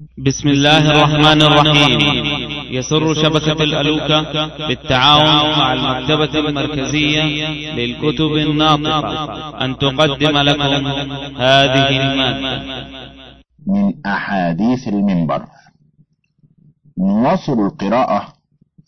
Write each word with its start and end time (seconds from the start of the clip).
بسم 0.00 0.48
الله 0.48 0.90
الرحمن 0.90 1.42
الرحيم. 1.42 2.00
يسر 2.70 3.14
شبكة 3.14 3.62
الألوكة 3.64 4.66
بالتعاون 4.68 5.58
مع 5.58 5.72
المكتبة 5.72 6.48
المركزية 6.48 7.22
للكتب 7.74 8.32
الناطقة. 8.36 9.64
أن 9.64 9.78
تقدم 9.78 10.38
لكم 10.38 10.86
هذه 11.36 11.88
المادة. 11.88 12.86
من 13.66 14.06
أحاديث 14.06 14.88
المنبر. 14.88 15.46
نواصل 16.98 17.66
القراءة 17.66 18.32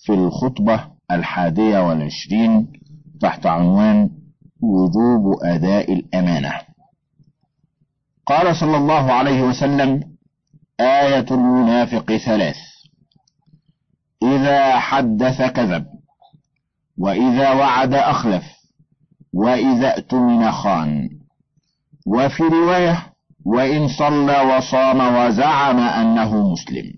في 0.05 0.13
الخطبة 0.13 0.85
الحادية 1.11 1.79
والعشرين 1.79 2.73
تحت 3.21 3.47
عنوان 3.47 4.11
وجوب 4.61 5.45
أداء 5.45 5.93
الأمانة. 5.93 6.53
قال 8.27 8.57
صلى 8.57 8.77
الله 8.77 9.13
عليه 9.13 9.43
وسلم 9.43 10.01
آية 10.81 11.27
المنافق 11.31 12.17
ثلاث. 12.17 12.57
إذا 14.23 14.79
حدث 14.79 15.43
كذب 15.43 15.87
وإذا 16.99 17.53
وعد 17.53 17.95
أخلف 17.95 18.45
وإذا 19.35 19.95
اؤتمن 19.95 20.53
خان. 20.53 21.09
وفي 22.07 22.43
رواية 22.43 23.13
وإن 23.45 23.89
صلى 23.89 24.57
وصام 24.57 25.17
وزعم 25.17 25.79
أنه 25.79 26.53
مسلم. 26.53 26.93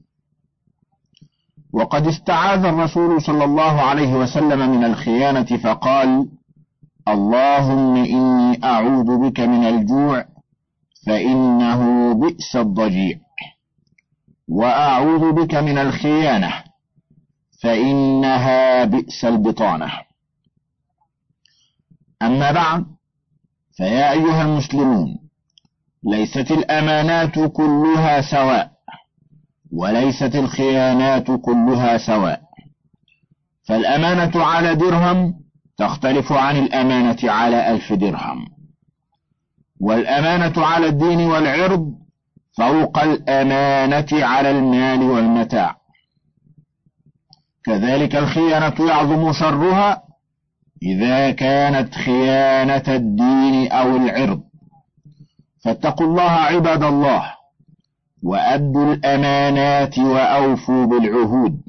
وقد 1.72 2.06
استعاذ 2.06 2.64
الرسول 2.64 3.22
صلى 3.22 3.44
الله 3.44 3.80
عليه 3.80 4.14
وسلم 4.14 4.70
من 4.70 4.84
الخيانة 4.84 5.56
فقال 5.56 6.28
اللهم 7.08 7.96
إني 7.96 8.64
أعوذ 8.64 9.18
بك 9.18 9.40
من 9.40 9.64
الجوع 9.64 10.24
فإنه 11.06 12.12
بئس 12.14 12.56
الضجيع. 12.56 13.18
وأعوذ 14.50 15.32
بك 15.32 15.54
من 15.54 15.78
الخيانة 15.78 16.52
فإنها 17.62 18.84
بئس 18.84 19.24
البطانة. 19.24 19.92
أما 22.22 22.52
بعد 22.52 22.84
فيا 23.72 24.12
أيها 24.12 24.42
المسلمون 24.42 25.18
ليست 26.04 26.50
الأمانات 26.50 27.38
كلها 27.38 28.20
سواء 28.20 28.70
وليست 29.72 30.34
الخيانات 30.34 31.30
كلها 31.30 31.98
سواء. 31.98 32.42
فالأمانة 33.62 34.44
على 34.44 34.74
درهم 34.74 35.34
تختلف 35.76 36.32
عن 36.32 36.56
الأمانة 36.56 37.18
على 37.24 37.70
ألف 37.70 37.92
درهم. 37.92 38.46
والأمانة 39.80 40.66
على 40.66 40.86
الدين 40.86 41.20
والعرض 41.20 41.99
فوق 42.58 42.98
الأمانة 42.98 44.06
على 44.12 44.50
المال 44.50 45.02
والمتاع. 45.02 45.76
كذلك 47.64 48.16
الخيانة 48.16 48.74
يعظم 48.88 49.32
شرها 49.32 50.02
إذا 50.82 51.30
كانت 51.30 51.94
خيانة 51.94 52.82
الدين 52.88 53.72
أو 53.72 53.96
العرض. 53.96 54.42
فاتقوا 55.64 56.06
الله 56.06 56.30
عباد 56.30 56.82
الله 56.82 57.34
وأدوا 58.22 58.94
الأمانات 58.94 59.98
وأوفوا 59.98 60.86
بالعهود. 60.86 61.62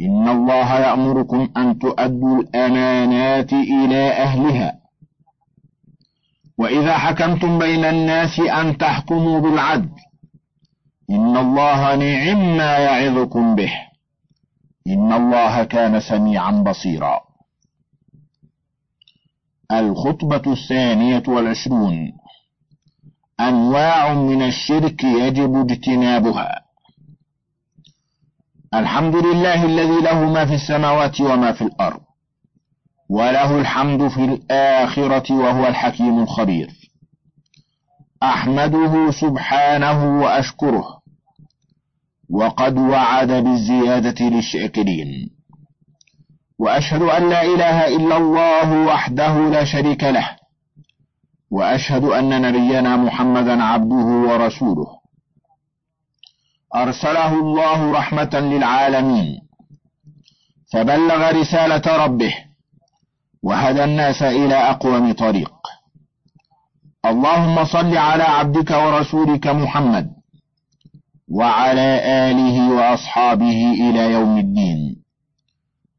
إن 0.00 0.28
الله 0.28 0.78
يأمركم 0.80 1.48
أن 1.56 1.78
تؤدوا 1.78 2.40
الأمانات 2.40 3.52
إلى 3.52 4.10
أهلها. 4.10 4.85
وإذا 6.58 6.98
حكمتم 6.98 7.58
بين 7.58 7.84
الناس 7.84 8.40
أن 8.40 8.78
تحكموا 8.78 9.40
بالعدل 9.40 9.90
إن 11.10 11.36
الله 11.36 11.96
نعم 11.96 12.56
ما 12.56 12.78
يعظكم 12.78 13.54
به 13.54 13.72
إن 14.86 15.12
الله 15.12 15.64
كان 15.64 16.00
سميعا 16.00 16.50
بصيرا. 16.50 17.20
الخطبة 19.72 20.52
الثانية 20.52 21.22
والعشرون 21.28 22.12
أنواع 23.40 24.14
من 24.14 24.42
الشرك 24.42 25.04
يجب 25.04 25.56
اجتنابها. 25.56 26.62
الحمد 28.74 29.16
لله 29.16 29.64
الذي 29.64 30.00
له 30.00 30.32
ما 30.32 30.46
في 30.46 30.54
السماوات 30.54 31.20
وما 31.20 31.52
في 31.52 31.62
الأرض. 31.64 32.05
وله 33.08 33.60
الحمد 33.60 34.08
في 34.08 34.24
الآخرة 34.24 35.34
وهو 35.34 35.66
الحكيم 35.66 36.18
الخبير. 36.18 36.70
أحمده 38.22 39.10
سبحانه 39.10 40.20
وأشكره. 40.20 41.00
وقد 42.30 42.78
وعد 42.78 43.32
بالزيادة 43.32 44.24
للشاكرين. 44.24 45.30
وأشهد 46.58 47.02
أن 47.02 47.30
لا 47.30 47.42
إله 47.42 47.96
إلا 47.96 48.16
الله 48.16 48.86
وحده 48.86 49.38
لا 49.38 49.64
شريك 49.64 50.04
له. 50.04 50.36
وأشهد 51.50 52.04
أن 52.04 52.42
نبينا 52.42 52.96
محمدا 52.96 53.64
عبده 53.64 54.06
ورسوله. 54.28 54.86
أرسله 56.74 57.40
الله 57.40 57.92
رحمة 57.92 58.30
للعالمين. 58.34 59.40
فبلغ 60.72 61.30
رسالة 61.30 62.04
ربه. 62.04 62.45
وهدى 63.46 63.84
الناس 63.84 64.22
إلى 64.22 64.54
أقوم 64.54 65.12
طريق. 65.12 65.52
اللهم 67.04 67.64
صل 67.64 67.96
على 67.96 68.22
عبدك 68.22 68.70
ورسولك 68.70 69.46
محمد 69.46 70.10
وعلى 71.30 71.88
آله 72.30 72.70
وأصحابه 72.70 73.60
إلى 73.72 74.12
يوم 74.12 74.38
الدين. 74.38 75.02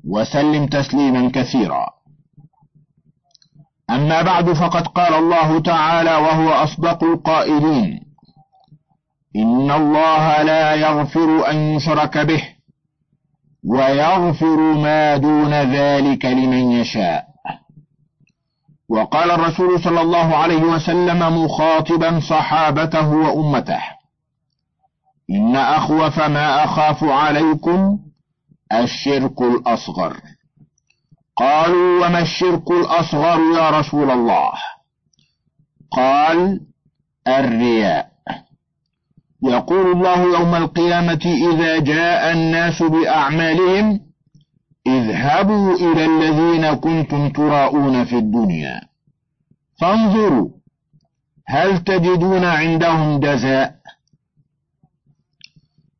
وسلم 0.07 0.67
تسليما 0.67 1.31
كثيرا. 1.31 1.85
أما 3.89 4.21
بعد 4.21 4.53
فقد 4.53 4.87
قال 4.87 5.13
الله 5.13 5.59
تعالى 5.59 6.15
وهو 6.15 6.49
أصدق 6.49 7.03
القائلين 7.03 8.01
إن 9.35 9.71
الله 9.71 10.43
لا 10.43 10.75
يغفر 10.75 11.51
أن 11.51 11.55
يشرك 11.55 12.17
به 12.17 12.43
ويغفر 13.63 14.59
ما 14.73 15.17
دون 15.17 15.53
ذلك 15.53 16.25
لمن 16.25 16.71
يشاء. 16.71 17.26
وقال 18.89 19.31
الرسول 19.31 19.83
صلى 19.83 20.01
الله 20.01 20.35
عليه 20.35 20.61
وسلم 20.63 21.43
مخاطبا 21.43 22.19
صحابته 22.19 23.09
وأمته. 23.13 23.81
إن 25.29 25.55
أخوف 25.55 26.19
ما 26.19 26.63
أخاف 26.63 27.03
عليكم 27.03 27.99
الشرك 28.73 29.41
الأصغر. 29.41 30.17
قالوا 31.35 32.05
وما 32.05 32.19
الشرك 32.19 32.71
الأصغر 32.71 33.39
يا 33.55 33.69
رسول 33.69 34.11
الله؟ 34.11 34.51
قال 35.91 36.61
الرياء. 37.27 38.07
يقول 39.43 39.91
الله 39.91 40.39
يوم 40.39 40.55
القيامة 40.55 41.21
إذا 41.51 41.79
جاء 41.79 42.31
الناس 42.31 42.83
بأعمالهم 42.83 44.06
اذهبوا 44.87 45.75
إلى 45.75 46.05
الذين 46.05 46.73
كنتم 46.73 47.29
تراءون 47.29 48.05
في 48.05 48.15
الدنيا. 48.15 48.81
فانظروا 49.79 50.49
هل 51.47 51.83
تجدون 51.83 52.45
عندهم 52.45 53.19
جزاء؟ 53.19 53.75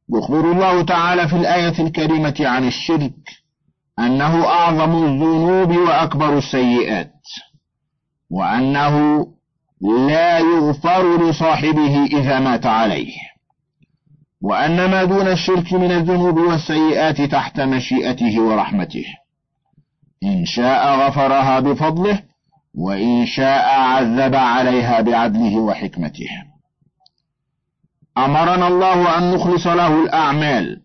يخبر 0.10 0.52
الله 0.52 0.82
تعالى 0.82 1.28
في 1.28 1.36
الآية 1.36 1.80
الكريمة 1.80 2.36
عن 2.40 2.68
الشرك 2.68 3.14
أنه 4.00 4.46
أعظم 4.46 5.06
الذنوب 5.06 5.78
وأكبر 5.78 6.38
السيئات 6.38 7.14
وأنه 8.30 9.28
لا 9.82 10.40
يغفر 10.40 11.30
لصاحبه 11.30 12.06
إذا 12.06 12.40
مات 12.40 12.66
عليه. 12.66 13.27
وأن 14.42 14.92
ما 14.92 15.04
دون 15.04 15.28
الشرك 15.28 15.74
من 15.74 15.92
الذنوب 15.92 16.38
والسيئات 16.38 17.22
تحت 17.22 17.60
مشيئته 17.60 18.42
ورحمته. 18.42 19.06
إن 20.24 20.46
شاء 20.46 21.08
غفرها 21.08 21.60
بفضله 21.60 22.24
وإن 22.76 23.26
شاء 23.26 23.80
عذب 23.80 24.36
عليها 24.36 25.02
بعدله 25.02 25.58
وحكمته. 25.58 26.30
أمرنا 28.18 28.68
الله 28.68 29.18
أن 29.18 29.34
نخلص 29.34 29.68
له 29.68 30.04
الأعمال 30.04 30.82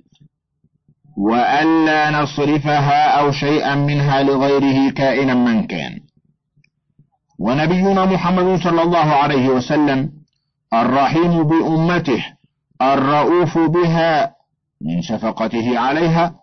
وألا 1.16 2.10
نصرفها 2.10 3.20
أو 3.20 3.32
شيئا 3.32 3.74
منها 3.74 4.22
لغيره 4.22 4.90
كائنا 4.90 5.34
من 5.34 5.66
كان. 5.66 6.00
ونبينا 7.38 8.04
محمد 8.04 8.60
صلى 8.60 8.82
الله 8.82 9.12
عليه 9.12 9.48
وسلم 9.48 10.10
الرحيم 10.74 11.42
بأمته 11.42 12.24
الرؤوف 12.82 13.58
بها 13.58 14.34
من 14.80 15.02
شفقته 15.02 15.78
عليها 15.78 16.34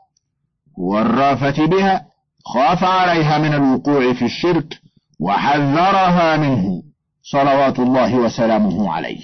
والرافة 0.77 1.65
بها 1.65 2.05
خاف 2.45 2.83
عليها 2.83 3.37
من 3.37 3.53
الوقوع 3.53 4.13
في 4.13 4.25
الشرك 4.25 4.81
وحذرها 5.19 6.37
منه 6.37 6.83
صلوات 7.23 7.79
الله 7.79 8.15
وسلامه 8.15 8.91
عليه. 8.91 9.19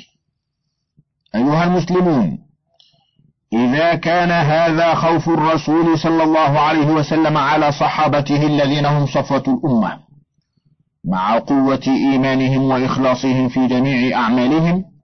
أيها 1.35 1.63
المسلمون 1.63 2.39
إذا 3.53 3.95
كان 3.95 4.31
هذا 4.31 4.93
خوف 4.93 5.29
الرسول 5.29 5.99
صلى 5.99 6.23
الله 6.23 6.59
عليه 6.59 6.87
وسلم 6.87 7.37
على 7.37 7.71
صحابته 7.71 8.45
الذين 8.45 8.85
هم 8.85 9.05
صفوة 9.05 9.43
الأمة 9.47 9.99
مع 11.05 11.39
قوة 11.39 11.83
إيمانهم 11.87 12.63
وإخلاصهم 12.63 13.49
في 13.49 13.67
جميع 13.67 14.19
أعمالهم 14.19 14.94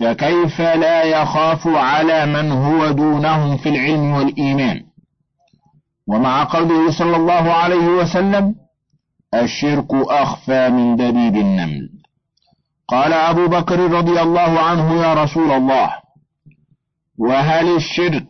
فكيف 0.00 0.60
لا 0.60 1.02
يخاف 1.02 1.66
على 1.66 2.26
من 2.26 2.52
هو 2.52 2.90
دونهم 2.90 3.56
في 3.56 3.68
العلم 3.68 4.12
والإيمان؟ 4.14 4.80
ومع 6.06 6.44
قوله 6.44 6.90
صلى 6.90 7.16
الله 7.16 7.52
عليه 7.52 7.86
وسلم 7.86 8.54
الشرك 9.34 9.94
أخفى 9.94 10.68
من 10.68 10.96
دبيب 10.96 11.36
النمل. 11.36 11.88
قال 12.88 13.12
أبو 13.12 13.46
بكر 13.46 13.80
رضي 13.90 14.20
الله 14.20 14.60
عنه 14.60 15.02
يا 15.02 15.14
رسول 15.14 15.52
الله 15.52 15.90
وهل 17.18 17.76
الشرك 17.76 18.28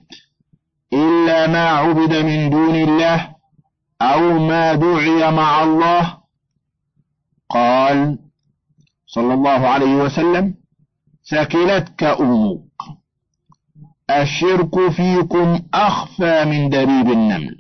إلا 0.93 1.47
ما 1.47 1.69
عبد 1.69 2.15
من 2.15 2.51
دون 2.51 2.75
الله 2.75 3.29
أو 4.03 4.39
ما 4.39 4.75
دعي 4.75 5.31
مع 5.31 5.63
الله؟ 5.63 6.17
قال 7.51 8.19
صلى 9.07 9.35
الله 9.35 9.69
عليه 9.69 9.95
وسلم 9.95 10.60
ثكلتك 11.29 12.03
أمك 12.05 12.61
الشرك 14.11 14.91
فيكم 14.91 15.61
أخفى 15.75 16.45
من 16.45 16.69
دبيب 16.69 17.11
النمل. 17.11 17.57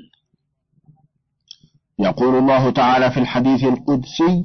يقول 1.99 2.39
الله 2.39 2.71
تعالى 2.71 3.11
في 3.11 3.21
الحديث 3.21 3.65
القدسي 3.65 4.45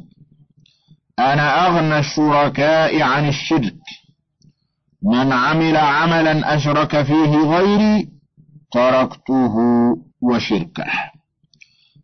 أنا 1.20 1.68
أغنى 1.68 2.00
الشركاء 2.00 3.02
عن 3.02 3.28
الشرك. 3.28 3.78
من 5.04 5.34
عمل 5.34 5.78
عملا 5.78 6.56
أشرك 6.56 7.02
فيه 7.04 7.36
غيري 7.36 8.10
تركته 8.72 9.56
وشركه. 10.22 10.86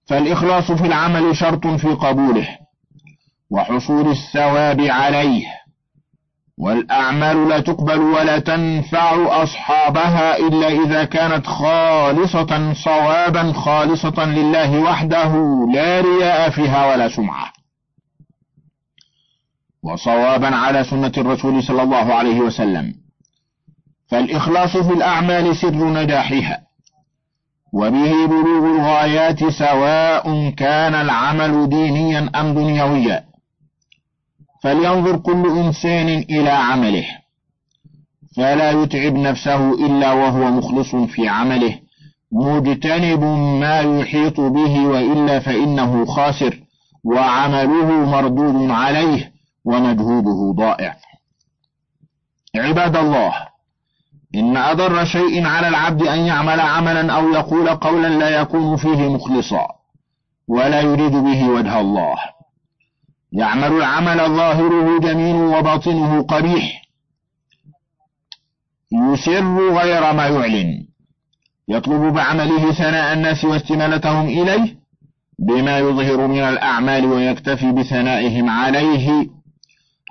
فالإخلاص 0.05 0.71
في 0.71 0.85
العمل 0.87 1.35
شرط 1.35 1.67
في 1.67 1.87
قبوله 1.87 2.57
وحصول 3.49 4.11
الثواب 4.11 4.81
عليه. 4.81 5.60
والأعمال 6.61 7.49
لا 7.49 7.59
تقبل 7.59 7.99
ولا 7.99 8.39
تنفع 8.39 9.43
أصحابها 9.43 10.37
إلا 10.37 10.67
إذا 10.67 11.03
كانت 11.03 11.47
خالصة 11.47 12.73
صوابا 12.73 13.53
خالصة 13.53 14.25
لله 14.25 14.79
وحده 14.79 15.33
لا 15.73 16.01
رياء 16.01 16.49
فيها 16.49 16.91
ولا 16.91 17.09
سمعة. 17.09 17.53
وصوابا 19.83 20.55
على 20.55 20.83
سنة 20.83 21.11
الرسول 21.17 21.63
صلى 21.63 21.83
الله 21.83 22.13
عليه 22.13 22.39
وسلم. 22.39 22.93
فالإخلاص 24.07 24.77
في 24.77 24.93
الأعمال 24.93 25.55
سر 25.55 25.93
نجاحها. 25.93 26.61
وبه 27.73 28.25
بلوغ 28.27 28.65
الغايات 28.75 29.43
سواء 29.45 30.49
كان 30.49 30.95
العمل 30.95 31.69
دينيا 31.69 32.31
أم 32.35 32.53
دنيويا. 32.53 33.30
فلينظر 34.63 35.17
كل 35.17 35.47
إنسان 35.47 36.07
إلى 36.07 36.49
عمله. 36.49 37.05
فلا 38.37 38.71
يتعب 38.71 39.13
نفسه 39.13 39.85
إلا 39.85 40.11
وهو 40.13 40.51
مخلص 40.51 40.95
في 40.95 41.27
عمله. 41.27 41.79
مجتنب 42.31 43.23
ما 43.61 43.79
يحيط 43.79 44.39
به 44.39 44.87
وإلا 44.87 45.39
فإنه 45.39 46.05
خاسر 46.05 46.59
وعمله 47.03 47.85
مردود 47.85 48.71
عليه 48.71 49.31
ومجهوده 49.65 50.53
ضائع. 50.55 50.95
عباد 52.55 52.95
الله 52.95 53.33
إن 54.35 54.57
أضر 54.57 55.05
شيء 55.05 55.45
على 55.45 55.67
العبد 55.67 56.03
أن 56.03 56.19
يعمل 56.19 56.59
عملا 56.59 57.13
أو 57.13 57.29
يقول 57.29 57.69
قولا 57.69 58.07
لا 58.07 58.29
يكون 58.41 58.77
فيه 58.77 59.09
مخلصا 59.09 59.67
ولا 60.47 60.81
يريد 60.81 61.11
به 61.11 61.49
وجه 61.49 61.79
الله. 61.79 62.15
يعمل 63.31 63.71
العمل 63.77 64.17
ظاهره 64.17 64.99
جميل 64.99 65.35
وباطنه 65.35 66.23
قبيح. 66.23 66.81
يسر 68.91 69.73
غير 69.73 70.13
ما 70.13 70.27
يعلن. 70.27 70.85
يطلب 71.67 72.13
بعمله 72.13 72.71
ثناء 72.71 73.13
الناس 73.13 73.43
واستمالتهم 73.45 74.27
إليه 74.27 74.75
بما 75.39 75.79
يظهر 75.79 76.27
من 76.27 76.39
الأعمال 76.39 77.05
ويكتفي 77.05 77.71
بثنائهم 77.71 78.49
عليه 78.49 79.27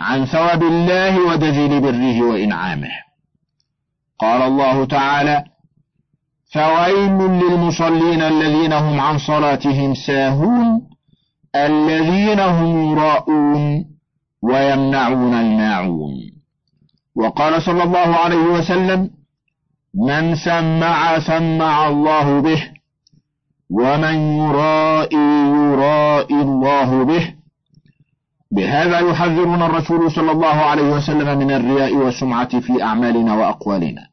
عن 0.01 0.25
ثواب 0.25 0.63
الله 0.63 1.21
وجزيل 1.21 1.81
بره 1.81 2.23
وإنعامه. 2.23 2.91
قال 4.19 4.43
الله 4.43 4.85
تعالى 4.85 5.45
فويل 6.53 7.19
للمصلين 7.21 8.23
الذين 8.23 8.73
هم 8.73 9.01
عن 9.01 9.19
صلاتهم 9.19 9.95
ساهون 9.95 10.91
الذين 11.57 12.41
هم 12.41 12.93
يراءون 12.93 13.85
ويمنعون 14.43 15.35
الماعون. 15.35 16.15
وقال 17.17 17.63
صلى 17.63 17.83
الله 17.83 17.99
عليه 17.99 18.37
وسلم 18.37 19.11
من 19.95 20.35
سمع 20.35 21.19
سمع 21.19 21.89
الله 21.89 22.41
به 22.41 22.71
ومن 23.71 24.15
يرائي 24.15 25.17
يرائي 25.47 26.41
الله 26.43 27.05
به. 27.05 27.35
بهذا 28.53 28.99
يحذرنا 28.99 29.67
الرسول 29.67 30.11
صلى 30.11 30.33
الله 30.33 30.49
عليه 30.49 30.83
وسلم 30.83 31.39
من 31.39 31.51
الرياء 31.51 31.95
والسمعة 31.95 32.61
في 32.61 32.83
أعمالنا 32.83 33.35
وأقوالنا. 33.35 34.10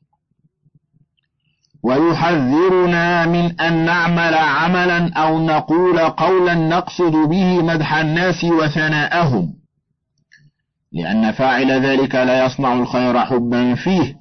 ويحذرنا 1.87 3.25
من 3.25 3.61
أن 3.61 3.85
نعمل 3.85 4.33
عملا 4.33 5.13
أو 5.13 5.39
نقول 5.39 5.99
قولا 5.99 6.53
نقصد 6.53 7.11
به 7.11 7.61
مدح 7.61 7.93
الناس 7.93 8.43
وثناءهم. 8.43 9.53
لأن 10.91 11.31
فاعل 11.31 11.71
ذلك 11.71 12.15
لا 12.15 12.45
يصنع 12.45 12.73
الخير 12.73 13.19
حبا 13.19 13.75
فيه 13.75 14.15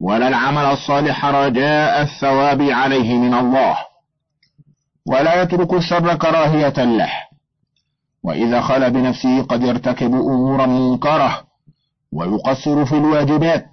ولا 0.00 0.28
العمل 0.28 0.64
الصالح 0.64 1.24
رجاء 1.24 2.02
الثواب 2.02 2.62
عليه 2.62 3.18
من 3.18 3.34
الله 3.34 3.76
ولا 5.06 5.42
يترك 5.42 5.72
الشر 5.72 6.14
كراهية 6.14 6.84
له. 6.84 7.10
وإذا 8.22 8.60
خل 8.60 8.90
بنفسه 8.90 9.42
قد 9.42 9.62
يرتكب 9.62 10.14
أمورا 10.14 10.66
منكرة 10.66 11.44
ويقصر 12.12 12.84
في 12.84 12.96
الواجبات. 12.96 13.70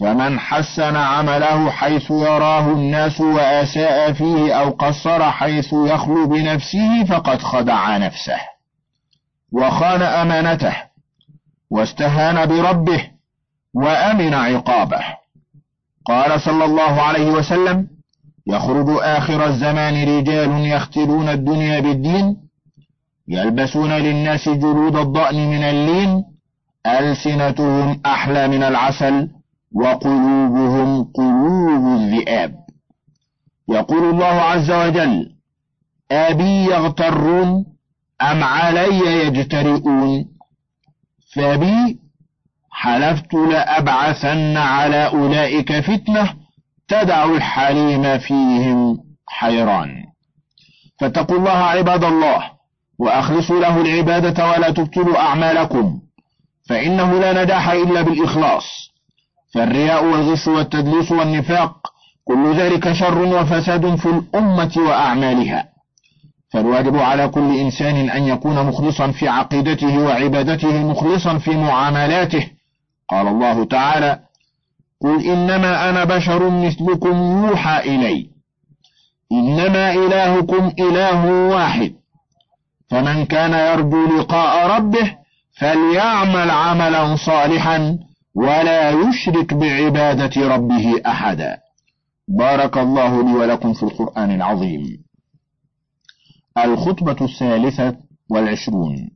فمن 0.00 0.40
حسن 0.40 0.96
عمله 0.96 1.70
حيث 1.70 2.10
يراه 2.10 2.72
الناس 2.72 3.20
وأساء 3.20 4.12
فيه 4.12 4.52
أو 4.52 4.70
قصر 4.70 5.30
حيث 5.30 5.72
يخلو 5.72 6.26
بنفسه 6.26 7.04
فقد 7.04 7.42
خدع 7.42 7.96
نفسه 7.96 8.38
وخان 9.52 10.02
أمانته 10.02 10.76
واستهان 11.70 12.46
بربه 12.46 13.10
وأمن 13.74 14.34
عقابه. 14.34 15.04
قال 16.04 16.40
صلى 16.40 16.64
الله 16.64 17.02
عليه 17.02 17.30
وسلم 17.30 17.86
يخرج 18.46 18.86
آخر 19.02 19.46
الزمان 19.46 20.18
رجال 20.18 20.66
يختلون 20.66 21.28
الدنيا 21.28 21.80
بالدين 21.80 22.36
يلبسون 23.28 23.92
للناس 23.92 24.48
جلود 24.48 24.96
الضأن 24.96 25.50
من 25.50 25.62
اللين 25.62 26.24
ألسنتهم 26.86 28.00
أحلى 28.06 28.48
من 28.48 28.62
العسل 28.62 29.28
وقلوبهم 29.76 31.04
قلوب 31.04 32.00
الذئاب. 32.00 32.54
يقول 33.68 34.10
الله 34.10 34.24
عز 34.24 34.70
وجل 34.70 35.32
أبي 36.10 36.64
يغترون 36.64 37.64
أم 38.22 38.44
علي 38.44 39.26
يجترئون؟ 39.26 40.24
فبي 41.34 41.98
حلفت 42.70 43.34
لأبعثن 43.34 44.56
على 44.56 45.06
أولئك 45.06 45.80
فتنة 45.80 46.34
تدع 46.88 47.24
الحليم 47.24 48.18
فيهم 48.18 48.98
حيران. 49.28 50.04
فاتقوا 51.00 51.38
الله 51.38 51.50
عباد 51.50 52.04
الله 52.04 52.50
وأخلصوا 52.98 53.60
له 53.60 53.80
العبادة 53.80 54.48
ولا 54.48 54.70
تبطلوا 54.70 55.18
أعمالكم 55.18 56.00
فإنه 56.68 57.18
لا 57.18 57.44
نجاح 57.44 57.70
إلا 57.70 58.02
بالإخلاص. 58.02 58.95
فالرياء 59.54 60.04
والغش 60.04 60.48
والتدليس 60.48 61.12
والنفاق 61.12 61.76
كل 62.24 62.54
ذلك 62.54 62.92
شر 62.92 63.22
وفساد 63.22 63.94
في 63.94 64.06
الأمة 64.06 64.72
وأعمالها. 64.76 65.68
فالواجب 66.52 66.96
على 66.96 67.28
كل 67.28 67.58
إنسان 67.58 68.10
أن 68.10 68.22
يكون 68.22 68.66
مخلصا 68.66 69.10
في 69.10 69.28
عقيدته 69.28 69.98
وعبادته 69.98 70.82
مخلصا 70.82 71.38
في 71.38 71.50
معاملاته. 71.50 72.50
قال 73.10 73.26
الله 73.26 73.64
تعالى 73.64 74.18
قل 75.02 75.24
إنما 75.24 75.90
أنا 75.90 76.04
بشر 76.04 76.50
مثلكم 76.50 77.46
يوحى 77.46 77.78
إلي. 77.78 78.26
إنما 79.32 79.92
إلهكم 79.92 80.72
إله 80.78 81.26
واحد. 81.26 81.92
فمن 82.90 83.24
كان 83.24 83.52
يرجو 83.72 84.18
لقاء 84.18 84.66
ربه 84.76 85.16
فليعمل 85.58 86.50
عملا 86.50 87.16
صالحا 87.16 87.98
ولا 88.36 88.90
يشرك 88.90 89.54
بعبادة 89.54 90.48
ربه 90.48 91.02
أحدا. 91.06 91.58
بارك 92.28 92.78
الله 92.78 93.22
لي 93.22 93.32
ولكم 93.32 93.72
في 93.72 93.82
القرآن 93.82 94.30
العظيم. 94.30 95.04
الخطبة 96.58 97.16
الثالثة 97.20 97.96
والعشرون. 98.30 99.10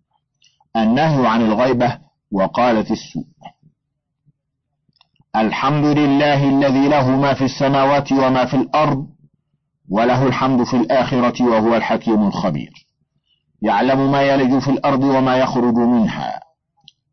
النهي 0.77 1.27
عن 1.27 1.41
الغيبة 1.43 1.99
وقالت 2.33 2.91
السوء. 2.91 3.25
الحمد 5.37 5.85
لله 5.85 6.49
الذي 6.49 6.89
له 6.89 7.11
ما 7.11 7.35
في 7.35 7.45
السماوات 7.45 8.13
وما 8.13 8.45
في 8.45 8.57
الأرض 8.57 9.07
وله 9.91 10.27
الحمد 10.27 10.65
في 10.65 10.77
الآخرة 10.77 11.45
وهو 11.45 11.77
الحكيم 11.77 12.27
الخبير. 12.27 12.73
يعلم 13.63 14.13
ما 14.13 14.23
يلج 14.23 14.59
في 14.59 14.71
الأرض 14.71 15.05
وما 15.05 15.37
يخرج 15.37 15.75
منها. 15.75 16.50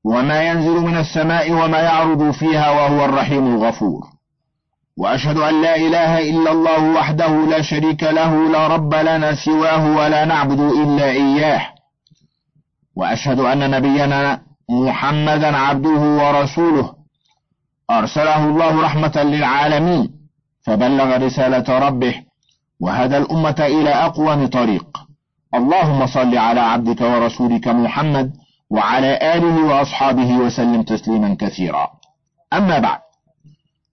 وما 0.03 0.41
ينزل 0.41 0.79
من 0.81 0.97
السماء 0.97 1.51
وما 1.51 1.79
يعرض 1.79 2.31
فيها 2.31 2.69
وهو 2.69 3.05
الرحيم 3.05 3.55
الغفور. 3.55 4.07
وأشهد 4.97 5.37
أن 5.37 5.61
لا 5.61 5.75
إله 5.75 6.29
إلا 6.29 6.51
الله 6.51 6.83
وحده 6.83 7.45
لا 7.45 7.61
شريك 7.61 8.03
له 8.03 8.51
لا 8.51 8.67
رب 8.67 8.93
لنا 8.93 9.35
سواه 9.35 9.97
ولا 9.97 10.25
نعبد 10.25 10.59
إلا 10.59 11.05
إياه. 11.05 11.61
وأشهد 12.95 13.39
أن 13.39 13.71
نبينا 13.71 14.41
محمدا 14.69 15.57
عبده 15.57 15.99
ورسوله. 15.99 16.93
أرسله 17.91 18.45
الله 18.45 18.81
رحمة 18.81 19.23
للعالمين 19.23 20.11
فبلغ 20.65 21.17
رسالة 21.17 21.79
ربه 21.79 22.15
وهدى 22.79 23.17
الأمة 23.17 23.55
إلى 23.59 23.89
أقوم 23.89 24.47
طريق. 24.47 24.87
اللهم 25.55 26.07
صل 26.07 26.37
على 26.37 26.59
عبدك 26.59 27.01
ورسولك 27.01 27.67
محمد 27.67 28.31
وعلى 28.69 29.35
آله 29.35 29.65
وأصحابه 29.65 30.37
وسلم 30.37 30.83
تسليما 30.83 31.35
كثيرا. 31.39 31.87
أما 32.53 32.79
بعد 32.79 32.99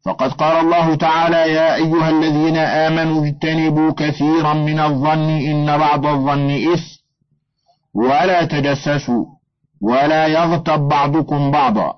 فقد 0.05 0.33
قال 0.33 0.57
الله 0.57 0.95
تعالى 0.95 1.37
يا 1.37 1.75
أيها 1.75 2.11
الذين 2.11 2.57
آمنوا 2.57 3.27
اجتنبوا 3.27 3.91
كثيرا 3.91 4.55
من 4.55 4.81
الظن 4.81 5.29
إن 5.29 5.79
بعض 5.79 6.07
الظن 6.07 6.51
إثم. 6.51 7.05
ولا 7.95 8.45
تجسسوا 8.45 9.25
ولا 9.81 10.27
يغتب 10.27 10.81
بعضكم 10.89 11.51
بعضا. 11.51 11.95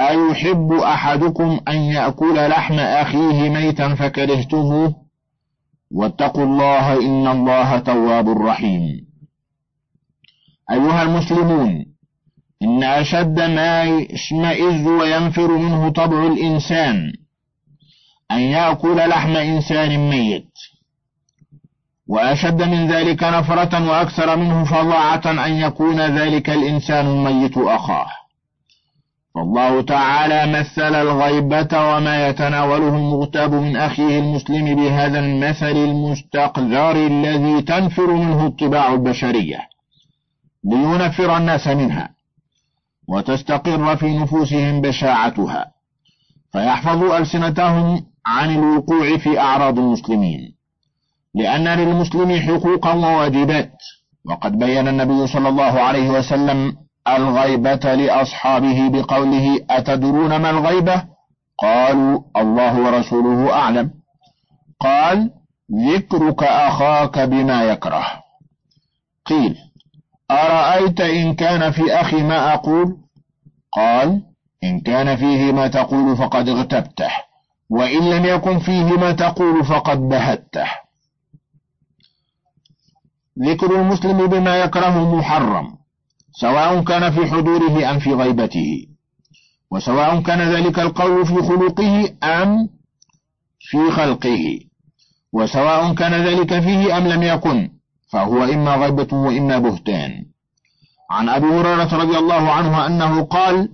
أيحب 0.00 0.72
أحدكم 0.72 1.60
أن 1.68 1.76
يأكل 1.76 2.48
لحم 2.48 2.78
أخيه 2.78 3.48
ميتا 3.48 3.94
فكرهتموه؟ 3.94 4.94
واتقوا 5.90 6.44
الله 6.44 6.92
إن 7.00 7.26
الله 7.26 7.78
تواب 7.78 8.28
رحيم. 8.28 9.06
أيها 10.70 11.02
المسلمون 11.02 11.95
إن 12.62 12.84
أشد 12.84 13.40
ما 13.40 13.84
يشمئز 13.84 14.86
وينفر 14.86 15.56
منه 15.56 15.88
طبع 15.88 16.26
الإنسان 16.26 17.12
أن 18.30 18.40
يأكل 18.40 18.96
لحم 18.96 19.36
إنسان 19.36 20.10
ميت. 20.10 20.48
وأشد 22.08 22.62
من 22.62 22.86
ذلك 22.86 23.22
نفرة 23.22 23.88
وأكثر 23.90 24.36
منه 24.36 24.64
فظاعة 24.64 25.46
أن 25.46 25.52
يكون 25.52 26.00
ذلك 26.00 26.50
الإنسان 26.50 27.06
الميت 27.06 27.58
أخاه. 27.58 28.06
فالله 29.34 29.82
تعالى 29.82 30.60
مثل 30.60 30.94
الغيبة 30.94 31.68
وما 31.72 32.28
يتناوله 32.28 32.88
المغتاب 32.88 33.54
من 33.54 33.76
أخيه 33.76 34.18
المسلم 34.18 34.74
بهذا 34.74 35.18
المثل 35.18 35.76
المستقذر 35.76 37.06
الذي 37.06 37.62
تنفر 37.62 38.12
منه 38.12 38.46
الطباع 38.46 38.92
البشرية 38.92 39.58
لينفر 40.64 41.36
الناس 41.36 41.68
منها. 41.68 42.15
وتستقر 43.08 43.96
في 43.96 44.18
نفوسهم 44.18 44.80
بشاعتها 44.80 45.66
فيحفظوا 46.52 47.18
ألسنتهم 47.18 48.06
عن 48.26 48.50
الوقوع 48.50 49.16
في 49.16 49.40
أعراض 49.40 49.78
المسلمين. 49.78 50.56
لأن 51.34 51.68
للمسلم 51.68 52.40
حقوقا 52.40 52.94
وواجبات 52.94 53.72
وقد 54.24 54.58
بين 54.58 54.88
النبي 54.88 55.26
صلى 55.26 55.48
الله 55.48 55.80
عليه 55.80 56.10
وسلم 56.10 56.76
الغيبة 57.08 57.94
لأصحابه 57.94 58.88
بقوله 58.88 59.60
أتدرون 59.70 60.36
ما 60.36 60.50
الغيبة؟ 60.50 61.04
قالوا 61.58 62.20
الله 62.36 62.80
ورسوله 62.80 63.52
أعلم. 63.52 63.90
قال 64.80 65.30
ذكرك 65.88 66.42
أخاك 66.42 67.18
بما 67.18 67.62
يكره. 67.64 68.06
قيل 69.26 69.56
أرأيت 70.30 71.00
إن 71.00 71.34
كان 71.34 71.70
في 71.70 71.92
أخي 71.92 72.22
ما 72.22 72.54
أقول؟ 72.54 72.96
قال 73.72 74.22
إن 74.64 74.80
كان 74.80 75.16
فيه 75.16 75.52
ما 75.52 75.68
تقول 75.68 76.16
فقد 76.16 76.48
اغتبته 76.48 77.10
وإن 77.70 78.10
لم 78.10 78.24
يكن 78.24 78.58
فيه 78.58 78.84
ما 78.84 79.12
تقول 79.12 79.64
فقد 79.64 79.98
بهته. 79.98 80.66
ذكر 83.38 83.80
المسلم 83.80 84.26
بما 84.26 84.56
يكره 84.56 85.16
محرم 85.16 85.76
سواء 86.40 86.80
كان 86.84 87.10
في 87.12 87.26
حضوره 87.26 87.90
أم 87.90 87.98
في 87.98 88.14
غيبته 88.14 88.86
وسواء 89.70 90.20
كان 90.20 90.40
ذلك 90.40 90.78
القول 90.78 91.26
في 91.26 91.34
خلقه 91.34 92.14
أم 92.22 92.68
في 93.60 93.90
خلقه 93.90 94.58
وسواء 95.32 95.94
كان 95.94 96.12
ذلك 96.12 96.60
فيه 96.60 96.98
أم 96.98 97.06
لم 97.06 97.22
يكن 97.22 97.70
فهو 98.12 98.44
إما 98.44 98.74
غيبة 98.76 99.16
وإما 99.16 99.58
بهتان. 99.58 100.24
عن 101.10 101.28
أبي 101.28 101.46
هريرة 101.46 101.96
رضي 101.96 102.18
الله 102.18 102.50
عنه 102.50 102.86
أنه 102.86 103.22
قال 103.22 103.68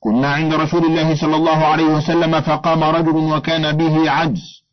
كنا 0.00 0.28
عند 0.28 0.54
رسول 0.54 0.84
الله 0.84 1.14
صلى 1.14 1.36
الله 1.36 1.56
عليه 1.56 1.84
وسلم 1.84 2.40
فقام 2.40 2.84
رجل 2.84 3.16
وكان 3.16 3.76
به 3.76 4.10
عجز. 4.10 4.64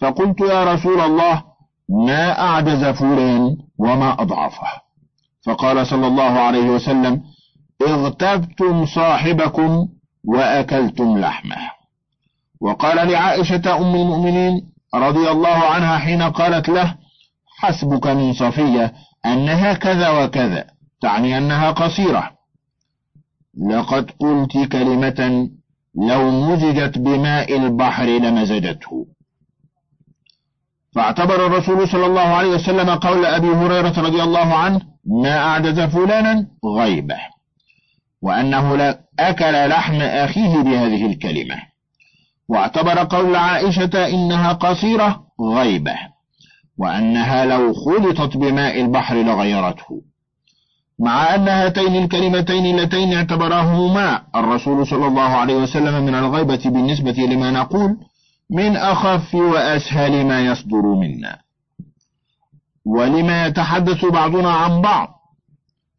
فقلت 0.00 0.40
يا 0.40 0.74
رسول 0.74 1.00
الله 1.00 1.42
ما 1.88 2.40
أعجز 2.40 2.84
فلان 2.84 3.56
وما 3.78 4.22
أضعفه. 4.22 4.68
فقال 5.46 5.86
صلى 5.86 6.06
الله 6.06 6.40
عليه 6.40 6.70
وسلم 6.70 7.22
اغتبتم 7.88 8.86
صاحبكم 8.86 9.88
وأكلتم 10.24 11.18
لحمه. 11.18 11.76
وقال 12.60 13.08
لعائشة 13.08 13.76
أم 13.76 13.94
المؤمنين 13.94 14.62
رضي 14.94 15.30
الله 15.30 15.48
عنها 15.48 15.98
حين 15.98 16.22
قالت 16.22 16.68
له 16.68 16.94
حسبك 17.56 18.06
من 18.06 18.32
صفية 18.32 18.92
أنها 19.26 19.72
كذا 19.72 20.08
وكذا 20.08 20.64
تعني 21.00 21.38
أنها 21.38 21.70
قصيرة. 21.70 22.30
لقد 23.70 24.10
قلت 24.10 24.58
كلمة 24.72 25.48
لو 25.94 26.30
مزجت 26.30 26.98
بماء 26.98 27.56
البحر 27.56 28.04
لمزجته 28.04 29.06
فاعتبر 30.94 31.46
الرسول 31.46 31.88
صلى 31.88 32.06
الله 32.06 32.20
عليه 32.20 32.48
وسلم 32.48 32.90
قول 32.90 33.26
أبي 33.26 33.48
هريرة 33.48 34.00
رضي 34.00 34.22
الله 34.22 34.54
عنه 34.54 34.80
ما 35.04 35.38
أعجز 35.38 35.80
فلانا 35.80 36.46
غيبة. 36.78 37.16
وأنه 38.22 38.76
لا 38.76 39.00
أكل 39.18 39.68
لحم 39.68 40.02
أخيه 40.02 40.56
بهذه 40.56 41.06
الكلمة. 41.06 41.62
واعتبر 42.48 43.04
قول 43.04 43.36
عائشة 43.36 44.06
إنها 44.06 44.52
قصيرة 44.52 45.26
غيبة. 45.40 45.96
وأنها 46.78 47.44
لو 47.44 47.72
خلطت 47.74 48.36
بماء 48.36 48.80
البحر 48.80 49.16
لغيرته. 49.16 50.02
مع 50.98 51.34
أن 51.34 51.48
هاتين 51.48 51.96
الكلمتين 51.96 52.78
اللتين 52.78 53.12
اعتبراهما 53.12 54.22
الرسول 54.36 54.86
صلى 54.86 55.06
الله 55.06 55.22
عليه 55.22 55.54
وسلم 55.54 56.04
من 56.06 56.14
الغيبة 56.14 56.62
بالنسبة 56.64 57.12
لما 57.12 57.50
نقول 57.50 57.96
من 58.50 58.76
أخف 58.76 59.34
وأسهل 59.34 60.26
ما 60.26 60.40
يصدر 60.40 60.82
منا. 60.82 61.38
ولما 62.86 63.46
يتحدث 63.46 64.04
بعضنا 64.04 64.50
عن 64.50 64.80
بعض 64.80 65.08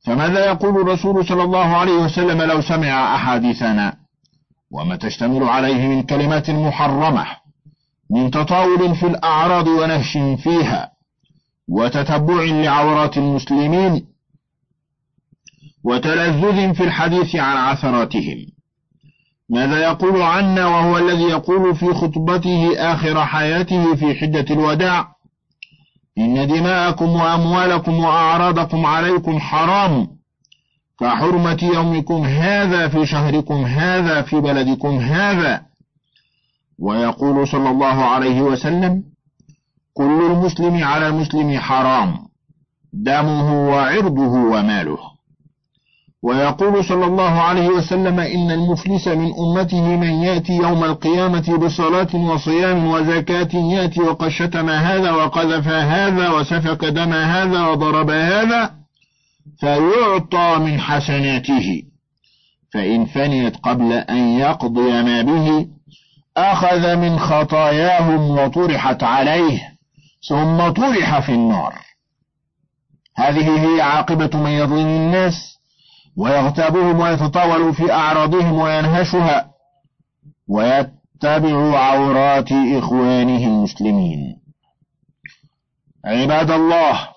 فماذا 0.06 0.46
يقول 0.46 0.82
الرسول 0.82 1.26
صلى 1.26 1.44
الله 1.44 1.66
عليه 1.66 1.94
وسلم 1.94 2.42
لو 2.42 2.62
سمع 2.62 3.16
أحاديثنا؟ 3.16 3.94
وما 4.72 4.96
تشتمل 4.96 5.44
عليه 5.44 5.88
من 5.88 6.04
كلمات 6.04 6.50
محرمة. 6.50 7.26
من 8.12 8.32
تطاول 8.32 8.96
في 8.96 9.08
الأعراض 9.08 9.68
ونهش 9.68 10.18
فيها 10.44 10.92
وتتبع 11.70 12.44
لعورات 12.44 13.18
المسلمين 13.18 14.08
وتلذذ 15.84 16.74
في 16.74 16.84
الحديث 16.84 17.36
عن 17.36 17.58
عثراتهم. 17.58 18.46
ماذا 19.50 19.84
يقول 19.84 20.22
عنا 20.22 20.68
وهو 20.68 20.98
الذي 20.98 21.24
يقول 21.24 21.76
في 21.76 21.94
خطبته 21.94 22.74
آخر 22.78 23.26
حياته 23.26 23.96
في 23.96 24.16
حدة 24.16 24.46
الوداع؟ 24.52 25.08
إن 26.18 26.48
دماءكم 26.48 27.10
وأموالكم 27.10 28.00
وأعراضكم 28.00 28.86
عليكم 28.86 29.40
حرام 29.40 30.08
كحرمة 31.00 31.70
يومكم 31.74 32.24
هذا 32.24 32.88
في 32.88 33.06
شهركم 33.06 33.66
هذا 33.66 34.22
في 34.22 34.40
بلدكم 34.40 35.00
هذا. 35.00 35.67
ويقول 36.80 37.48
صلى 37.48 37.70
الله 37.70 38.06
عليه 38.06 38.42
وسلم 38.42 39.04
كل 39.94 40.32
المسلم 40.32 40.84
على 40.84 41.08
المسلم 41.08 41.60
حرام 41.60 42.18
دمه 42.94 43.70
وعرضه 43.70 44.34
وماله. 44.34 44.98
ويقول 46.24 46.86
صلى 46.86 47.06
الله 47.06 47.42
عليه 47.42 47.68
وسلم 47.68 48.20
إن 48.20 48.52
المفلس 48.52 49.08
من 49.08 49.34
أمته 49.40 49.96
من 49.96 50.10
يأتي 50.10 50.54
يوم 50.54 50.84
القيامة 50.84 51.58
بصلاة 51.58 52.16
وصيام 52.16 52.88
وزكاة 52.88 53.56
يأتي 53.56 54.02
وقد 54.02 54.28
شتم 54.28 54.70
هذا 54.70 55.12
وقذف 55.12 55.68
هذا 55.68 56.30
وسفك 56.30 56.86
دم 56.86 57.14
هذا 57.14 57.68
وضرب 57.68 58.10
هذا 58.10 58.72
فيعطى 59.60 60.60
من 60.60 60.80
حسناته 60.80 61.84
فإن 62.74 63.06
فنيت 63.06 63.58
قبل 63.58 63.94
أن 63.94 64.18
يقضي 64.18 65.04
ما 65.04 65.22
به 65.22 65.77
أخذ 66.38 66.96
من 66.96 67.20
خطاياهم 67.20 68.30
وطرحت 68.30 69.04
عليه 69.04 69.78
ثم 70.30 70.70
طرح 70.70 71.20
في 71.20 71.32
النار. 71.32 71.74
هذه 73.16 73.66
هي 73.66 73.82
عاقبة 73.82 74.40
من 74.40 74.52
يظلم 74.52 74.88
الناس 74.88 75.58
ويغتابهم 76.18 77.00
ويتطاول 77.00 77.74
في 77.74 77.92
أعراضهم 77.92 78.54
وينهشها 78.54 79.52
ويتبع 80.48 81.80
عورات 81.80 82.52
إخوانه 82.52 83.48
المسلمين. 83.48 84.38
عباد 86.06 86.52
الله 86.52 87.08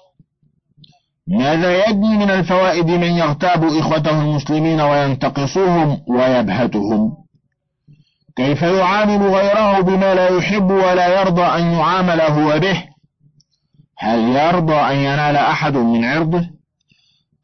ماذا 1.27 1.87
يجني 1.87 2.19
من 2.19 2.31
الفوائد 2.31 2.87
من 2.87 3.12
يغتاب 3.12 3.65
إخوته 3.65 4.21
المسلمين 4.21 4.81
وينتقصوهم 4.81 6.03
ويبهتهم؟ 6.09 7.20
كيف 8.37 8.63
يعامل 8.63 9.27
غيره 9.27 9.81
بما 9.81 10.15
لا 10.15 10.29
يحب 10.29 10.71
ولا 10.71 11.21
يرضى 11.21 11.43
أن 11.43 11.73
يعامل 11.73 12.21
هو 12.21 12.59
به؟ 12.59 12.85
هل 13.99 14.37
يرضى 14.37 14.75
أن 14.75 14.97
ينال 14.97 15.37
أحد 15.37 15.77
من 15.77 16.05
عرضه؟ 16.05 16.51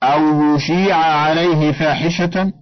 أو 0.03 0.55
يشيع 0.55 0.97
عليه 0.97 1.73
فاحشة؟ 1.73 2.53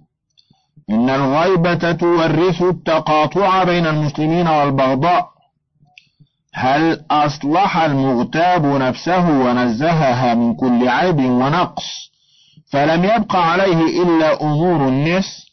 إن 0.89 1.09
الغيبة 1.09 1.91
تورث 1.91 2.61
التقاطع 2.61 3.63
بين 3.63 3.87
المسلمين 3.87 4.47
والبغضاء. 4.47 5.29
هل 6.53 7.05
أصلح 7.11 7.77
المغتاب 7.77 8.65
نفسه 8.65 9.29
ونزهها 9.29 10.33
من 10.33 10.55
كل 10.55 10.89
عيب 10.89 11.19
ونقص؟ 11.19 12.11
فلم 12.71 13.03
يبق 13.03 13.35
عليه 13.35 14.03
إلا 14.03 14.41
أمور 14.41 14.87
النس 14.87 15.45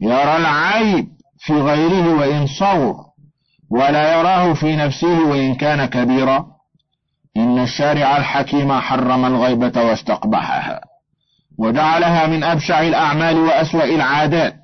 يرى 0.00 0.36
العيب 0.36 1.15
في 1.46 1.52
غيره 1.52 2.14
وإن 2.18 2.46
صور 2.46 2.96
ولا 3.70 4.18
يراه 4.18 4.54
في 4.54 4.76
نفسه 4.76 5.20
وإن 5.20 5.54
كان 5.54 5.84
كبيرا. 5.84 6.46
إن 7.36 7.58
الشارع 7.58 8.16
الحكيم 8.16 8.72
حرم 8.72 9.24
الغيبة 9.24 9.82
واستقبحها 9.82 10.80
وجعلها 11.58 12.26
من 12.26 12.44
أبشع 12.44 12.80
الأعمال 12.80 13.38
وأسوأ 13.38 13.84
العادات. 13.84 14.60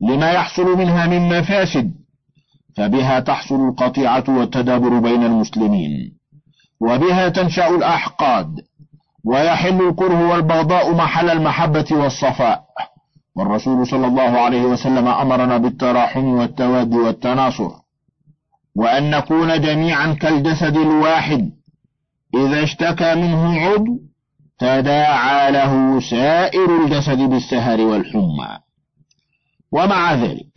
لما 0.00 0.30
يحصل 0.30 0.78
منها 0.78 1.06
من 1.06 1.38
مفاسد 1.38 1.92
فبها 2.76 3.20
تحصل 3.20 3.68
القطيعة 3.68 4.24
والتدابر 4.28 4.98
بين 4.98 5.24
المسلمين. 5.24 6.12
وبها 6.80 7.28
تنشأ 7.28 7.68
الأحقاد 7.68 8.46
ويحل 9.24 9.88
الكره 9.88 10.28
والبغضاء 10.28 10.94
محل 10.94 11.30
المحبة 11.30 11.86
والصفاء. 11.90 12.69
والرسول 13.36 13.86
صلى 13.86 14.06
الله 14.06 14.40
عليه 14.40 14.62
وسلم 14.62 15.08
أمرنا 15.08 15.58
بالتراحم 15.58 16.24
والتواد 16.24 16.94
والتناصر 16.94 17.70
وأن 18.76 19.10
نكون 19.10 19.60
جميعا 19.60 20.12
كالجسد 20.12 20.76
الواحد 20.76 21.50
إذا 22.34 22.62
اشتكى 22.62 23.14
منه 23.14 23.60
عضو 23.60 24.00
تداعى 24.58 25.52
له 25.52 26.00
سائر 26.00 26.84
الجسد 26.84 27.18
بالسهر 27.18 27.80
والحمى. 27.80 28.58
ومع 29.72 30.14
ذلك 30.14 30.52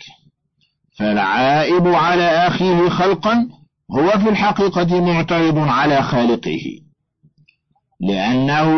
فالعائب 1.00 1.88
على 1.88 2.24
أخيه 2.24 2.90
خلقا 2.90 3.50
هو 3.92 4.10
في 4.10 4.30
الحقيقة 4.30 5.02
معترض 5.02 5.58
على 5.58 6.04
خالقه 6.04 6.80
لأنه 8.00 8.76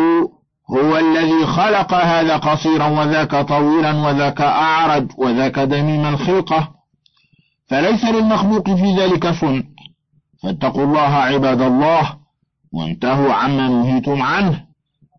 هو 0.70 0.98
الذي 0.98 1.46
خلق 1.46 1.94
هذا 1.94 2.36
قصيرا 2.36 2.86
وذاك 2.86 3.36
طويلا 3.36 3.92
وذاك 3.92 4.40
أعرج 4.40 5.10
وذاك 5.18 5.58
دميم 5.58 6.06
الخلقة. 6.06 6.68
فليس 7.68 8.04
للمخلوق 8.04 8.70
في 8.70 8.96
ذلك 8.96 9.26
صنع. 9.26 9.62
فاتقوا 10.42 10.84
الله 10.84 11.00
عباد 11.00 11.60
الله 11.60 12.16
وانتهوا 12.72 13.32
عما 13.32 13.68
نهيتم 13.68 14.22
عنه. 14.22 14.66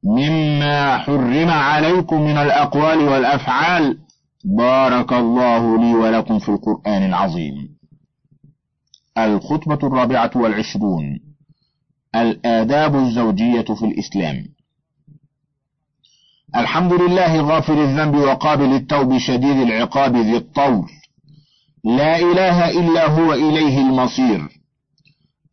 مما 0.04 0.98
حرم 0.98 1.50
عليكم 1.50 2.22
من 2.22 2.38
الأقوال 2.38 3.00
والأفعال. 3.00 3.98
بارك 4.46 5.14
الله 5.14 5.78
لي 5.78 5.94
ولكم 5.94 6.40
في 6.40 6.50
القرآن 6.50 7.04
العظيم. 7.04 7.78
الخطبة 9.18 9.88
الرابعة 9.88 10.32
والعشرون. 10.36 11.20
الآداب 12.16 12.96
الزوجية 12.96 13.66
في 13.80 13.86
الإسلام. 13.86 14.57
الحمد 16.56 16.94
لله 16.94 17.42
غافر 17.42 17.74
الذنب 17.74 18.16
وقابل 18.16 18.74
التوب 18.74 19.18
شديد 19.18 19.58
العقاب 19.58 20.16
ذي 20.16 20.38
الطول. 20.38 20.86
لا 21.84 22.20
إله 22.20 22.70
إلا 22.70 23.10
هو 23.10 23.34
إليه 23.34 23.78
المصير. 23.78 24.48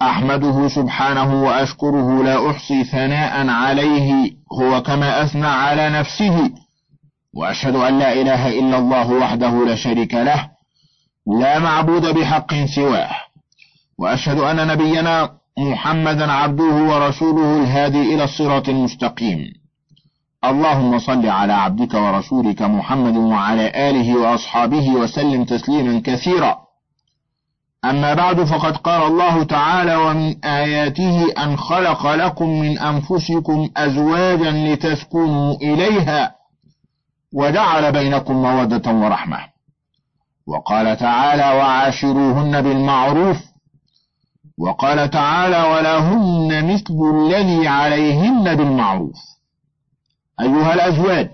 أحمده 0.03 0.69
سبحانه 0.69 1.43
وأشكره 1.43 2.23
لا 2.25 2.51
أحصي 2.51 2.85
ثناء 2.85 3.49
عليه 3.49 4.31
هو 4.53 4.83
كما 4.83 5.23
أثنى 5.23 5.47
على 5.47 5.91
نفسه. 5.91 6.51
وأشهد 7.35 7.77
أن 7.77 7.99
لا 7.99 8.13
إله 8.13 8.59
إلا 8.59 8.79
الله 8.79 9.11
وحده 9.13 9.65
لا 9.67 9.75
شريك 9.75 10.15
له 10.15 10.51
لا 11.41 11.59
معبود 11.59 12.07
بحق 12.07 12.55
سواه. 12.65 13.11
وأشهد 13.99 14.39
أن 14.39 14.67
نبينا 14.67 15.31
محمدا 15.59 16.33
عبده 16.33 16.75
ورسوله 16.75 17.63
الهادي 17.63 18.15
إلى 18.15 18.25
الصراط 18.25 18.69
المستقيم. 18.69 19.64
اللهم 20.51 20.99
صل 20.99 21.27
على 21.27 21.53
عبدك 21.53 21.95
ورسولك 21.95 22.63
محمد 22.63 23.17
وعلى 23.17 23.91
آله 23.91 24.19
وأصحابه 24.19 24.91
وسلم 24.91 25.45
تسليما 25.45 26.03
كثيرا. 26.05 26.59
أما 27.85 28.15
بعد 28.15 28.45
فقد 28.45 28.77
قال 28.77 29.03
الله 29.03 29.43
تعالى 29.45 29.97
ومن 29.97 30.45
آياته 30.45 31.33
أن 31.45 31.57
خلق 31.57 32.07
لكم 32.07 32.49
من 32.49 32.79
أنفسكم 32.79 33.69
أزواجا 33.77 34.51
لتسكنوا 34.51 35.55
إليها 35.55 36.35
وجعل 37.35 37.93
بينكم 37.93 38.35
مودة 38.35 38.93
ورحمة. 38.93 39.39
وقال 40.47 40.97
تعالى 40.97 41.59
وعاشروهن 41.59 42.63
بالمعروف. 42.63 43.37
وقال 44.59 45.11
تعالى 45.11 45.63
ولهن 45.63 46.73
مثل 46.73 46.97
الذي 47.15 47.69
عليهن 47.69 48.55
بالمعروف. 48.55 49.34
أيها 50.41 50.75
الأزواج 50.75 51.31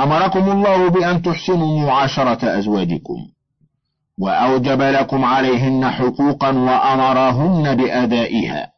أمركم 0.00 0.50
الله 0.50 0.88
بأن 0.88 1.22
تحسنوا 1.22 1.80
معاشرة 1.80 2.58
أزواجكم 2.58 3.26
وأوجب 4.18 4.82
لكم 4.82 5.24
عليهن 5.24 5.90
حقوقا 5.90 6.48
وأمرهن 6.48 7.76
بأدائها 7.76 8.74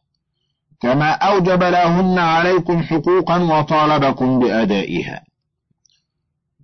كما 0.81 1.11
أوجب 1.11 1.63
لهن 1.63 2.19
عليكم 2.19 2.83
حقوقا 2.83 3.39
وطالبكم 3.43 4.39
بأدائها. 4.39 5.23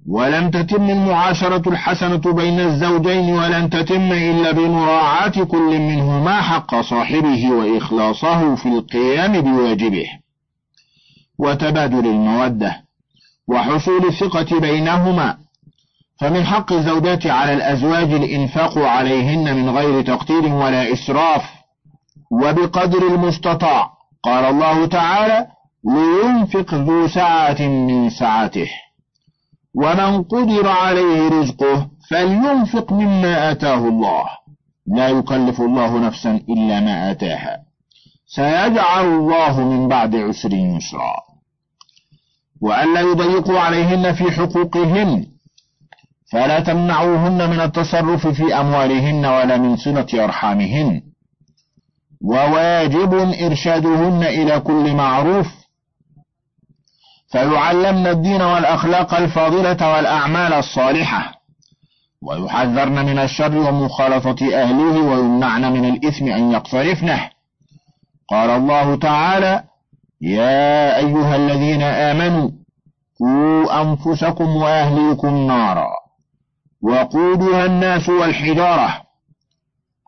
ولم 0.09 0.51
تتم 0.51 0.91
المعاشرة 0.91 1.69
الحسنة 1.69 2.33
بين 2.33 2.61
الزوجين 2.61 3.35
ولن 3.35 3.71
تتم 3.71 4.13
إلا 4.13 4.53
بمراعاة 4.53 5.45
كل 5.45 5.79
منهما 5.79 6.43
حق 6.43 6.81
صاحبه 6.81 7.51
وإخلاصه 7.51 8.55
في 8.55 8.69
القيام 8.69 9.41
بواجبه. 9.41 10.07
وتبادل 11.43 12.07
المودة 12.07 12.77
وحصول 13.49 14.07
الثقة 14.07 14.61
بينهما. 14.61 15.37
فمن 16.21 16.45
حق 16.45 16.73
الزوجات 16.73 17.27
على 17.27 17.53
الأزواج 17.53 18.13
الإنفاق 18.13 18.79
عليهن 18.79 19.57
من 19.57 19.69
غير 19.71 20.03
تقتير 20.03 20.47
ولا 20.47 20.93
إسراف 20.93 21.43
وبقدر 22.31 23.07
المستطاع. 23.07 23.91
قال 24.23 24.45
الله 24.45 24.87
تعالى 24.87 25.47
لينفق 25.85 26.75
ذو 26.75 27.09
سعة 27.09 27.63
من 27.63 28.11
سعته. 28.11 28.69
ومن 29.75 30.23
قدر 30.23 30.69
عليه 30.69 31.29
رزقه 31.29 31.89
فلينفق 32.11 32.93
مما 32.93 33.51
آتاه 33.51 33.89
الله. 33.89 34.25
لا 34.87 35.09
يكلف 35.09 35.61
الله 35.61 35.99
نفسا 35.99 36.41
إلا 36.49 36.81
ما 36.81 37.11
آتاها. 37.11 37.57
سيجعل 38.27 39.05
الله 39.05 39.61
من 39.61 39.89
بعد 39.89 40.17
عسر 40.17 40.53
يسرا. 40.53 41.32
وألا 42.63 43.01
يضيقوا 43.01 43.61
عليهن 43.61 44.13
في 44.13 44.31
حقوقهن. 44.31 45.27
فلا 46.33 46.61
تمنعوهن 46.61 47.51
من 47.51 47.61
التصرف 47.61 48.27
في 48.27 48.61
أموالهن 48.61 49.27
ولا 49.27 49.57
من 49.57 49.77
صلة 49.77 50.25
أرحامهن. 50.25 51.03
وواجب 52.21 53.15
إرشادهن 53.15 54.23
إلى 54.23 54.61
كل 54.61 54.95
معروف. 54.95 55.47
فيعلمن 57.33 58.07
الدين 58.07 58.43
والأخلاق 58.43 59.15
الفاضلة 59.15 59.93
والأعمال 59.95 60.53
الصالحة. 60.53 61.33
ويحذرن 62.23 63.07
من 63.07 63.19
الشر 63.19 63.59
ومخالطة 63.59 64.63
أهله 64.63 65.01
ويمنعن 65.01 65.73
من 65.73 65.85
الإثم 65.85 66.27
أن 66.27 66.53
يقترفنه. 66.53 67.31
قال 68.29 68.51
الله 68.51 68.97
تعالى 68.97 69.65
يا 70.23 70.97
أيها 70.97 71.37
الذين 71.37 71.83
آمنوا 71.83 72.51
قوا 73.21 73.83
أنفسكم 73.83 74.57
وأهليكم 74.57 75.47
نارا 75.47 75.91
وقودها 76.83 77.67
الناس 77.67 78.09
والحجارة 78.09 79.03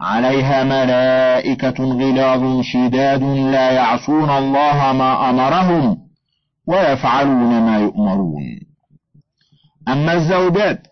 عليها 0.01 0.65
ملائكة 0.65 1.85
غلاظ 1.85 2.61
شداد 2.61 3.23
لا 3.23 3.71
يعصون 3.71 4.31
الله 4.31 4.93
ما 4.93 5.31
أمرهم 5.31 5.99
ويفعلون 6.67 7.63
ما 7.63 7.79
يؤمرون. 7.79 8.61
أما 9.89 10.13
الزوجات 10.13 10.87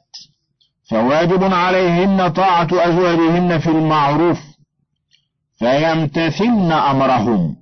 فواجب 0.91 1.45
عليهن 1.45 2.29
طاعة 2.29 2.69
أزواجهن 2.73 3.59
في 3.59 3.71
المعروف 3.71 4.41
فيمتثلن 5.59 6.73
أمرهم 6.73 7.62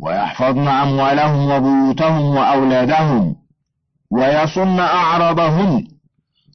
ويحفظن 0.00 0.68
أموالهم 0.68 1.50
وبيوتهم 1.50 2.24
وأولادهم 2.36 3.36
ويصن 4.10 4.80
أعراضهن 4.80 5.86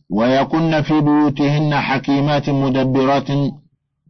ويكن 0.10 0.82
في 0.82 1.02
بيوتهن 1.02 1.76
حكيمات 1.76 2.50
مدبرات 2.50 3.30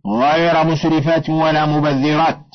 غير 0.08 0.64
مسرفات 0.66 1.30
ولا 1.30 1.66
مبذرات 1.66 2.46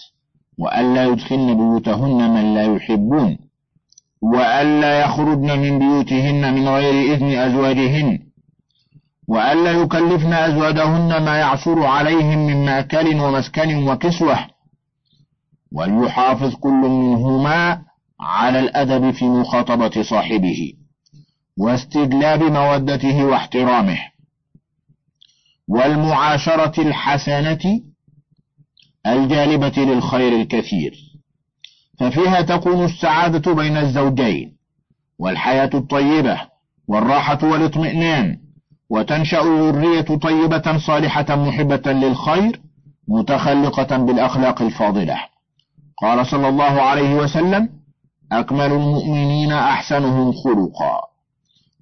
وألا 0.59 1.05
يدخلن 1.05 1.55
بيوتهن 1.55 2.31
من 2.35 2.55
لا 2.55 2.63
يحبون 2.63 3.39
وألا 4.23 5.01
يخرجن 5.01 5.59
من 5.59 5.79
بيوتهن 5.79 6.55
من 6.55 6.69
غير 6.69 7.15
إذن 7.15 7.31
أزواجهن 7.39 8.19
وألا 9.29 9.73
يكلفن 9.73 10.33
أزواجهن 10.33 11.25
ما 11.25 11.37
يعصر 11.37 11.87
عليهم 11.87 12.39
من 12.47 12.65
مأكل 12.65 13.21
ومسكن 13.21 13.89
وكسوة 13.89 14.56
وليحافظ 15.77 16.55
كل 16.55 16.71
منهما 16.71 17.83
على 18.21 18.61
الأدب 18.61 19.11
في 19.11 19.25
مخاطبة 19.25 20.03
صاحبه 20.03 20.73
واستجلاب 21.59 22.43
مودته 22.43 23.25
واحترامه 23.25 23.99
والمعاشرة 25.69 26.81
الحسنة 26.83 27.81
الجالبة 29.07 29.73
للخير 29.77 30.41
الكثير 30.41 30.95
ففيها 31.99 32.41
تكون 32.41 32.85
السعادة 32.85 33.55
بين 33.55 33.77
الزوجين 33.77 34.57
والحياة 35.19 35.71
الطيبة 35.75 36.41
والراحة 36.89 37.39
والاطمئنان 37.43 38.39
وتنشأ 38.91 39.41
ذرية 39.41 40.01
طيبة 40.01 40.79
صالحة 40.79 41.37
محبة 41.37 41.93
للخير 41.93 42.61
متخلقة 43.09 43.97
بالأخلاق 43.97 44.63
الفاضلة 44.63 45.36
قال 46.03 46.27
صلى 46.27 46.49
الله 46.49 46.83
عليه 46.83 47.15
وسلم 47.15 47.69
أكمل 48.33 48.73
المؤمنين 48.73 49.53
أحسنهم 49.53 50.33
خلقا. 50.33 51.01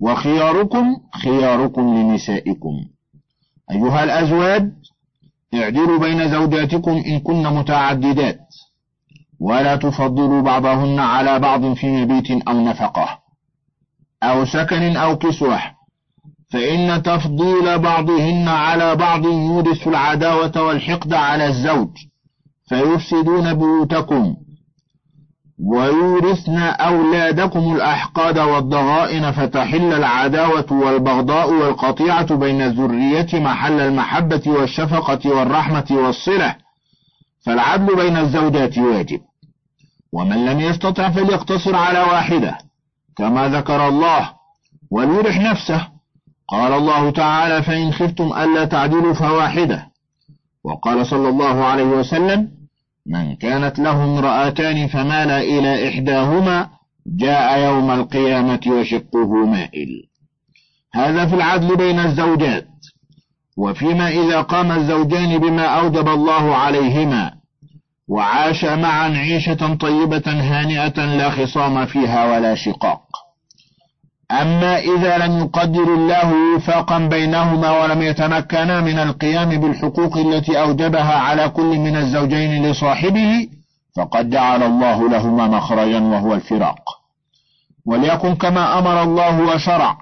وخياركم 0.00 0.96
خياركم 1.22 1.94
لنسائكم. 1.94 2.84
أيها 3.70 4.04
الأزواج 4.04 4.70
اعدلوا 5.54 5.98
بين 5.98 6.28
زوجاتكم 6.28 6.90
إن 6.90 7.20
كن 7.20 7.42
متعددات 7.42 8.40
ولا 9.40 9.76
تفضلوا 9.76 10.42
بعضهن 10.42 10.98
على 10.98 11.38
بعض 11.38 11.72
في 11.74 11.86
مبيت 11.86 12.48
أو 12.48 12.60
نفقة 12.60 13.18
أو 14.22 14.44
سكن 14.44 14.96
أو 14.96 15.18
كسوة 15.18 15.60
فإن 16.50 17.02
تفضيل 17.02 17.78
بعضهن 17.78 18.48
على 18.48 18.96
بعض 18.96 19.24
يورث 19.24 19.88
العداوة 19.88 20.62
والحقد 20.62 21.12
على 21.14 21.46
الزوج. 21.46 21.88
فيفسدون 22.68 23.54
بيوتكم 23.54 24.36
ويورثن 25.58 26.58
أولادكم 26.58 27.74
الأحقاد 27.76 28.38
والضغائن 28.38 29.30
فتحل 29.30 29.92
العداوة 29.92 30.66
والبغضاء 30.72 31.52
والقطيعة 31.52 32.34
بين 32.34 32.62
الذرية 32.62 33.40
محل 33.40 33.80
المحبة 33.80 34.42
والشفقة 34.46 35.30
والرحمة 35.30 35.86
والصلة. 35.90 36.56
فالعدل 37.46 37.96
بين 37.96 38.16
الزوجات 38.16 38.78
واجب. 38.78 39.20
ومن 40.12 40.46
لم 40.46 40.60
يستطع 40.60 41.10
فليقتصر 41.10 41.76
على 41.76 41.98
واحدة 41.98 42.58
كما 43.16 43.48
ذكر 43.48 43.88
الله 43.88 44.30
وليرح 44.90 45.38
نفسه. 45.38 45.88
قال 46.48 46.72
الله 46.72 47.10
تعالى 47.10 47.62
فإن 47.62 47.92
خفتم 47.92 48.32
ألا 48.32 48.64
تعدلوا 48.64 49.14
فواحدة. 49.14 49.93
وقال 50.64 51.06
صلى 51.06 51.28
الله 51.28 51.64
عليه 51.64 51.84
وسلم 51.84 52.48
من 53.06 53.36
كانت 53.36 53.78
له 53.78 54.04
امرأتان 54.04 54.86
فمال 54.86 55.30
إلى 55.30 55.88
إحداهما 55.88 56.68
جاء 57.06 57.58
يوم 57.58 57.90
القيامة 57.90 58.60
وشقه 58.68 59.46
مائل. 59.46 59.88
هذا 60.94 61.26
في 61.26 61.34
العدل 61.34 61.76
بين 61.76 61.98
الزوجات 61.98 62.66
وفيما 63.56 64.08
إذا 64.08 64.40
قام 64.40 64.72
الزوجان 64.72 65.38
بما 65.38 65.66
أوجب 65.66 66.08
الله 66.08 66.54
عليهما 66.56 67.32
وعاش 68.08 68.64
معا 68.64 69.08
عيشة 69.08 69.74
طيبة 69.74 70.22
هانئة 70.26 71.04
لا 71.16 71.30
خصام 71.30 71.86
فيها 71.86 72.24
ولا 72.24 72.54
شقاق. 72.54 73.23
أما 74.30 74.78
إذا 74.78 75.18
لم 75.18 75.38
يقدر 75.38 75.94
الله 75.94 76.32
وفاقا 76.56 76.98
بينهما 76.98 77.82
ولم 77.82 78.02
يتمكنا 78.02 78.80
من 78.80 78.98
القيام 78.98 79.48
بالحقوق 79.48 80.16
التي 80.16 80.60
أوجبها 80.60 81.14
على 81.14 81.48
كل 81.48 81.78
من 81.78 81.96
الزوجين 81.96 82.66
لصاحبه 82.66 83.48
فقد 83.96 84.30
جعل 84.30 84.62
الله 84.62 85.08
لهما 85.08 85.46
مخرجا 85.46 86.00
وهو 86.00 86.34
الفراق. 86.34 86.80
وليكن 87.86 88.34
كما 88.34 88.78
أمر 88.78 89.02
الله 89.02 89.40
وشرع 89.40 89.96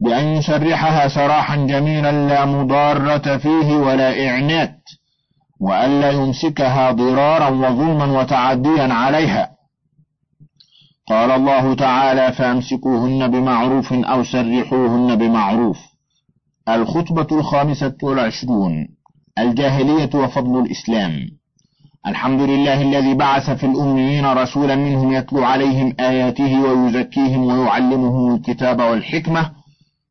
بأن 0.00 0.24
يسرحها 0.26 1.08
سراحا 1.08 1.56
جميلا 1.56 2.12
لا 2.12 2.44
مضارة 2.44 3.36
فيه 3.36 3.72
ولا 3.76 4.28
إعنات 4.28 4.78
وألا 5.60 6.10
يمسكها 6.10 6.90
ضرارا 6.90 7.48
وظلما 7.48 8.20
وتعديا 8.20 8.94
عليها. 8.94 9.55
قال 11.08 11.30
الله 11.30 11.74
تعالى 11.74 12.32
فامسكوهن 12.32 13.30
بمعروف 13.30 13.92
أو 13.92 14.24
سرحوهن 14.24 15.16
بمعروف. 15.16 15.78
الخطبة 16.68 17.26
الخامسة 17.38 17.94
والعشرون 18.02 18.88
الجاهلية 19.38 20.10
وفضل 20.14 20.60
الإسلام. 20.60 21.12
الحمد 22.06 22.40
لله 22.40 22.82
الذي 22.82 23.14
بعث 23.14 23.50
في 23.50 23.66
الأميين 23.66 24.26
رسولا 24.26 24.76
منهم 24.76 25.12
يتلو 25.12 25.44
عليهم 25.44 25.94
آياته 26.00 26.62
ويزكيهم 26.62 27.44
ويعلمهم 27.46 28.34
الكتاب 28.34 28.80
والحكمة 28.80 29.50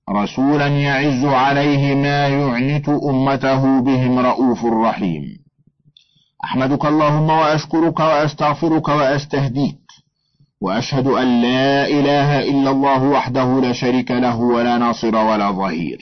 رسولا 0.10 0.68
يعز 0.68 1.26
عليه 1.26 1.96
ما 1.96 2.28
يعنت 2.28 2.90
أمته 2.90 3.80
بهم 3.82 4.20
رؤوف 4.20 4.66
رحيم. 4.66 5.24
أحمدك 6.44 6.86
اللهم 6.86 7.30
وأشكرك 7.30 8.00
وأستغفرك 8.00 8.88
وأستهديك. 8.88 9.85
وأشهد 10.66 11.08
أن 11.08 11.42
لا 11.42 11.88
إله 11.88 12.30
إلا 12.52 12.70
الله 12.72 13.04
وحده 13.04 13.60
لا 13.62 13.74
شريك 13.74 14.12
له 14.12 14.38
ولا 14.40 14.78
ناصر 14.78 15.16
ولا 15.16 15.52
ظهير. 15.52 16.02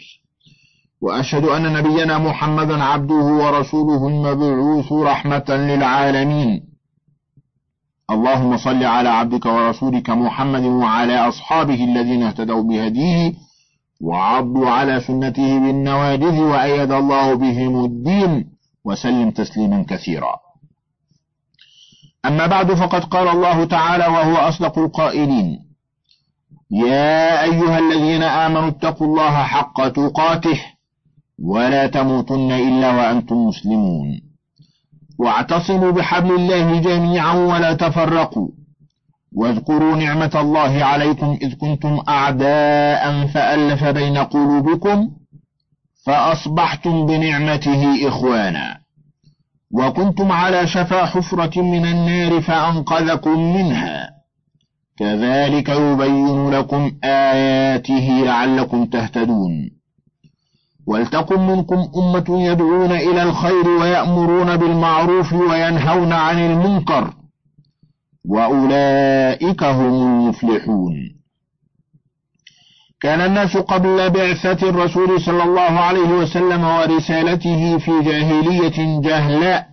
وأشهد 1.02 1.46
أن 1.46 1.74
نبينا 1.74 2.18
محمدا 2.18 2.84
عبده 2.84 3.26
ورسوله 3.42 4.08
المبعوث 4.08 4.92
رحمة 4.92 5.50
للعالمين. 5.50 6.64
اللهم 8.12 8.58
صل 8.58 8.84
على 8.84 9.10
عبدك 9.10 9.46
ورسولك 9.46 10.10
محمد 10.10 10.64
وعلى 10.64 11.28
أصحابه 11.28 11.84
الذين 11.84 12.24
اهتدوا 12.24 12.64
بهديه 12.64 13.34
وعضوا 14.02 14.70
على 14.70 15.00
سنته 15.00 15.60
بالنواجذ 15.60 16.40
وأيد 16.40 16.92
الله 16.92 17.34
بهم 17.34 17.86
الدين 17.86 18.32
وسلم 18.86 19.32
تسليما 19.32 19.86
كثيرا. 19.90 20.43
أما 22.26 22.48
بعد 22.48 22.74
فقد 22.74 23.04
قال 23.04 23.28
الله 23.28 23.66
تعالى 23.66 24.06
وهو 24.08 24.36
أصدق 24.36 24.80
القائلين 24.80 25.60
يا 26.72 27.44
أيها 27.44 27.80
الذين 27.80 28.24
آمنوا 28.24 28.70
اتقوا 28.70 29.08
الله 29.08 29.44
حق 29.44 29.88
تقاته 29.88 30.62
ولا 31.44 31.88
تموتن 31.88 32.52
إلا 32.52 32.92
وأنتم 32.92 33.36
مسلمون. 33.36 34.22
واعتصموا 35.20 35.92
بحبل 35.92 36.32
الله 36.36 36.80
جميعا 36.80 37.34
ولا 37.34 37.74
تفرقوا. 37.74 38.48
واذكروا 39.36 39.96
نعمة 39.96 40.32
الله 40.36 40.86
عليكم 40.86 41.38
إذ 41.42 41.54
كنتم 41.54 42.00
أعداء 42.10 43.28
فألف 43.28 43.84
بين 43.84 44.18
قلوبكم 44.18 45.10
فأصبحتم 46.06 47.06
بنعمته 47.06 48.08
إخوانا. 48.08 48.83
وكنتم 49.74 50.32
على 50.32 50.68
شفا 50.68 51.06
حفرة 51.06 51.62
من 51.62 51.86
النار 51.86 52.42
فأنقذكم 52.42 53.40
منها. 53.56 54.10
كذلك 54.98 55.70
يبين 55.70 56.50
لكم 56.50 56.92
آياته 57.04 58.24
لعلكم 58.26 58.86
تهتدون. 58.86 59.70
ولتكن 60.88 61.40
منكم 61.40 61.76
أمة 61.76 62.42
يدعون 62.42 62.92
إلى 62.92 63.24
الخير 63.24 63.68
ويأمرون 63.68 64.58
بالمعروف 64.58 65.34
وينهون 65.34 66.14
عن 66.14 66.38
المنكر. 66.38 67.14
وأولئك 68.30 69.64
هم 69.64 69.94
المفلحون. 69.94 70.94
كان 73.04 73.22
الناس 73.22 73.58
قبل 73.58 74.10
بعثة 74.10 74.70
الرسول 74.70 75.22
صلى 75.22 75.44
الله 75.44 75.62
عليه 75.62 76.10
وسلم 76.10 76.64
ورسالته 76.64 77.78
في 77.78 77.92
جاهلية 78.02 79.02
جهلاء 79.02 79.68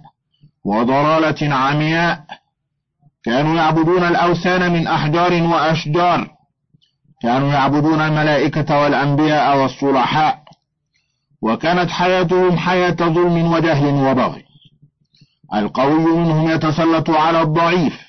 وضلالة 0.64 1.54
عمياء. 1.54 2.24
كانوا 3.24 3.56
يعبدون 3.56 4.04
الأوثان 4.04 4.72
من 4.72 4.86
أحجار 4.86 5.42
وأشجار. 5.42 6.30
كانوا 7.22 7.52
يعبدون 7.52 8.00
الملائكة 8.00 8.80
والأنبياء 8.80 9.58
والصلحاء. 9.58 10.42
وكانت 11.42 11.90
حياتهم 11.90 12.56
حياة 12.56 12.96
ظلم 13.00 13.52
وجهل 13.52 13.94
وبغي. 13.94 14.44
القوي 15.54 16.16
منهم 16.16 16.50
يتسلط 16.50 17.10
على 17.10 17.42
الضعيف. 17.42 18.00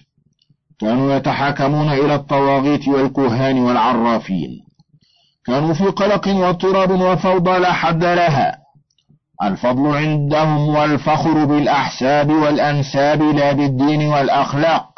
كانوا 0.79 1.13
يتحاكمون 1.13 1.89
إلى 1.89 2.15
الطواغيت 2.15 2.87
والكهان 2.87 3.59
والعرافين. 3.59 4.70
كانوا 5.45 5.73
في 5.73 5.83
قلق 5.85 6.27
واضطراب 6.27 6.91
وفوضى 7.01 7.59
لا 7.59 7.73
حد 7.73 8.03
لها. 8.03 8.57
الفضل 9.43 9.97
عندهم 9.97 10.67
والفخر 10.67 11.45
بالأحساب 11.45 12.31
والأنساب 12.31 13.21
لا 13.21 13.51
بالدين 13.51 14.07
والأخلاق. 14.07 14.91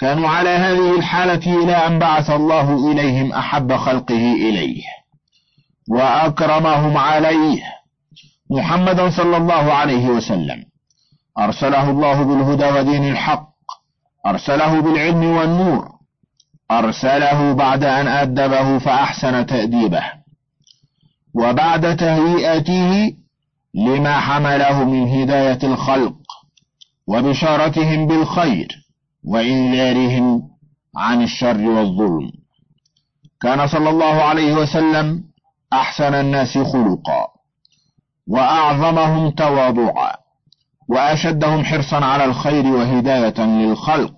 كانوا 0.00 0.28
على 0.28 0.50
هذه 0.50 0.96
الحالة 0.98 1.62
إلى 1.64 1.72
أن 1.72 1.98
بعث 1.98 2.30
الله 2.30 2.92
إليهم 2.92 3.32
أحب 3.32 3.76
خلقه 3.76 4.32
إليه. 4.32 4.82
وأكرمهم 5.90 6.96
عليه. 6.96 7.62
محمدا 8.50 9.10
صلى 9.10 9.36
الله 9.36 9.72
عليه 9.72 10.08
وسلم. 10.08 10.64
أرسله 11.38 11.90
الله 11.90 12.22
بالهدى 12.22 12.64
ودين 12.64 13.08
الحق. 13.08 13.48
أرسله 14.26 14.80
بالعلم 14.80 15.24
والنور. 15.24 15.97
أرسله 16.70 17.52
بعد 17.52 17.84
أن 17.84 18.08
أدبه 18.08 18.78
فأحسن 18.78 19.46
تأديبه. 19.46 20.04
وبعد 21.34 21.96
تهيئته 21.96 23.14
لما 23.74 24.20
حمله 24.20 24.84
من 24.84 25.08
هداية 25.08 25.58
الخلق 25.62 26.14
وبشارتهم 27.06 28.06
بالخير 28.06 28.68
وإنذارهم 29.24 30.42
عن 30.96 31.22
الشر 31.22 31.60
والظلم. 31.60 32.30
كان 33.42 33.66
صلى 33.66 33.90
الله 33.90 34.22
عليه 34.22 34.54
وسلم 34.54 35.24
أحسن 35.72 36.14
الناس 36.14 36.58
خلقا 36.58 37.26
وأعظمهم 38.28 39.30
تواضعا 39.30 40.12
وأشدهم 40.88 41.64
حرصا 41.64 42.04
على 42.04 42.24
الخير 42.24 42.66
وهداية 42.66 43.40
للخلق. 43.40 44.17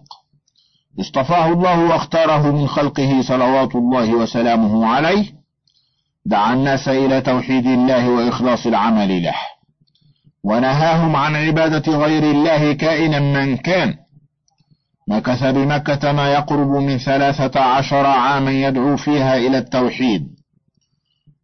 اصطفاه 0.99 1.53
الله 1.53 1.85
واختاره 1.85 2.51
من 2.51 2.67
خلقه 2.67 3.23
صلوات 3.23 3.75
الله 3.75 4.15
وسلامه 4.15 4.87
عليه. 4.87 5.25
دعا 6.27 6.55
الناس 6.55 6.89
إلى 6.89 7.21
توحيد 7.21 7.67
الله 7.67 8.11
وإخلاص 8.11 8.67
العمل 8.67 9.23
له. 9.23 9.35
ونهاهم 10.45 11.17
عن 11.17 11.37
عبادة 11.37 11.93
غير 11.97 12.23
الله 12.23 12.73
كائنا 12.73 13.21
من 13.21 13.57
كان. 13.57 13.95
مكث 15.09 15.45
بمكة 15.45 16.13
ما 16.13 16.33
يقرب 16.33 16.71
من 16.71 16.99
ثلاثة 16.99 17.61
عشر 17.61 18.07
عاما 18.07 18.51
يدعو 18.51 18.97
فيها 18.97 19.37
إلى 19.37 19.59
التوحيد. 19.59 20.23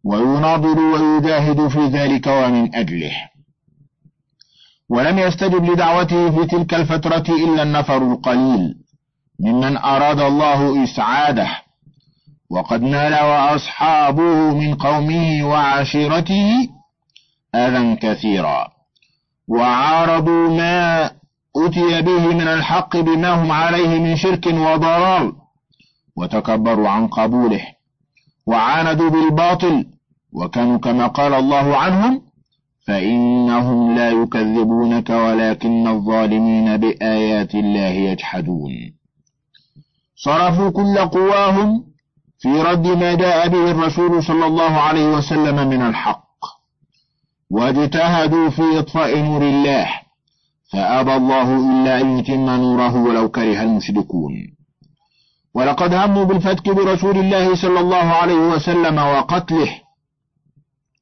ويناضل 0.03 0.79
ويجاهد 0.79 1.67
في 1.67 1.79
ذلك 1.79 2.27
ومن 2.27 2.75
أجله. 2.75 3.11
ولم 4.89 5.19
يستجب 5.19 5.71
لدعوته 5.71 6.31
في 6.31 6.47
تلك 6.47 6.73
الفترة 6.73 7.35
إلا 7.35 7.63
النفر 7.63 8.11
القليل. 8.11 8.75
ممن 9.39 9.77
أراد 9.77 10.19
الله 10.19 10.83
إسعاده 10.83 11.49
وقد 12.49 12.81
نال 12.81 13.13
وأصحابه 13.13 14.53
من 14.53 14.75
قومه 14.75 15.43
وعشيرته 15.43 16.69
أذى 17.55 17.95
كثيرا 17.95 18.67
وعارضوا 19.47 20.49
ما 20.49 21.05
أتي 21.55 22.01
به 22.01 22.27
من 22.33 22.47
الحق 22.47 22.97
بما 22.97 23.29
هم 23.43 23.51
عليه 23.51 23.99
من 23.99 24.15
شرك 24.15 24.45
وضلال 24.45 25.33
وتكبروا 26.17 26.89
عن 26.89 27.07
قبوله 27.07 27.61
وعاندوا 28.47 29.09
بالباطل 29.09 29.85
وكانوا 30.33 30.77
كما 30.77 31.07
قال 31.07 31.33
الله 31.33 31.77
عنهم 31.77 32.21
فإنهم 32.87 33.95
لا 33.95 34.09
يكذبونك 34.11 35.09
ولكن 35.09 35.87
الظالمين 35.87 36.77
بآيات 36.77 37.55
الله 37.55 37.93
يجحدون. 38.09 38.96
صرفوا 40.17 40.69
كل 40.69 40.97
قواهم 40.97 41.83
في 42.39 42.61
رد 42.61 42.87
ما 42.87 43.13
جاء 43.13 43.47
به 43.47 43.71
الرسول 43.71 44.23
صلى 44.23 44.45
الله 44.45 44.71
عليه 44.71 45.05
وسلم 45.05 45.67
من 45.67 45.81
الحق. 45.81 46.27
واجتهدوا 47.49 48.49
في 48.49 48.79
إطفاء 48.79 49.19
نور 49.19 49.41
الله 49.41 49.87
فأبى 50.73 51.15
الله 51.15 51.57
إلا 51.57 52.01
أن 52.01 52.19
يتم 52.19 52.49
نوره 52.49 53.03
ولو 53.03 53.29
كره 53.29 53.61
المشركون. 53.61 54.33
ولقد 55.53 55.93
هموا 55.93 56.23
بالفتك 56.23 56.69
برسول 56.69 57.17
الله 57.17 57.55
صلى 57.55 57.79
الله 57.79 57.95
عليه 57.95 58.39
وسلم 58.53 58.97
وقتله 58.97 59.81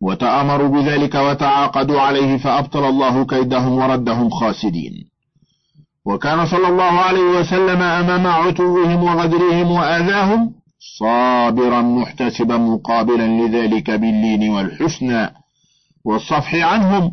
وتأمروا 0.02 0.68
بذلك 0.68 1.16
وتعاقدوا 1.16 2.02
عليه 2.02 2.38
فأبطل 2.38 2.86
الله 2.86 3.26
كيدهم 3.26 3.78
وردهم 3.78 4.30
خاسدين. 4.30 5.15
وكان 6.06 6.46
صلى 6.46 6.68
الله 6.68 6.84
عليه 6.84 7.40
وسلم 7.40 7.82
أمام 7.82 8.28
عتوهم 8.28 9.04
وغدرهم 9.04 9.72
وآذاهم 9.72 10.54
صابرا 11.00 11.82
محتسبا 11.82 12.58
مقابلا 12.58 13.28
لذلك 13.28 13.92
باللين 13.92 14.50
والحسنى 14.50 15.30
والصفح 16.06 16.56
عنهم 16.56 17.12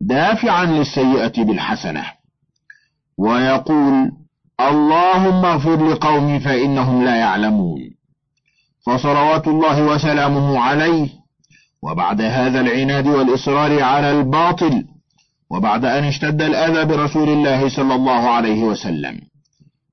دافعا 0.00 0.64
للسيئة 0.64 1.44
بالحسنة. 1.44 2.04
ويقول 3.18 4.12
اللهم 4.60 5.44
اغفر 5.44 5.88
لقومي 5.88 6.40
فإنهم 6.40 7.04
لا 7.04 7.16
يعلمون. 7.16 7.80
فصلوات 8.86 9.48
الله 9.48 9.86
وسلامه 9.86 10.60
عليه. 10.60 11.08
وبعد 11.82 12.20
هذا 12.20 12.60
العناد 12.60 13.06
والإصرار 13.06 13.82
على 13.82 14.10
الباطل 14.10 14.84
وبعد 15.52 15.84
أن 15.84 16.04
اشتد 16.04 16.42
الأذى 16.42 16.84
برسول 16.84 17.28
الله 17.28 17.68
صلى 17.68 17.94
الله 17.94 18.28
عليه 18.28 18.62
وسلم 18.62 19.20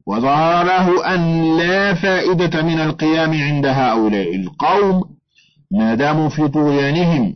وظهر 0.08 0.66
له 0.66 1.16
أن 1.16 1.58
لا 1.58 1.94
فائدة 1.94 2.62
من 2.62 2.80
القيام 2.80 3.34
عند 3.34 3.66
هؤلاء 3.66 4.36
القوم 4.36 5.04
ما 5.72 5.96
داموا 5.96 6.30
في 6.30 6.48
طغيانهم 6.48 7.36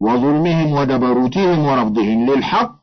وظلمهم 0.00 0.72
ودبروتهم 0.72 1.58
ورفضهم 1.66 2.30
للحق 2.30 2.80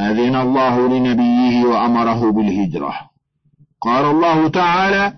أذن 0.00 0.36
الله 0.36 0.88
لنبيه 0.88 1.64
وأمره 1.64 2.32
بالهجرة. 2.32 2.94
قال 3.80 4.04
الله 4.04 4.48
تعالى 4.48 5.12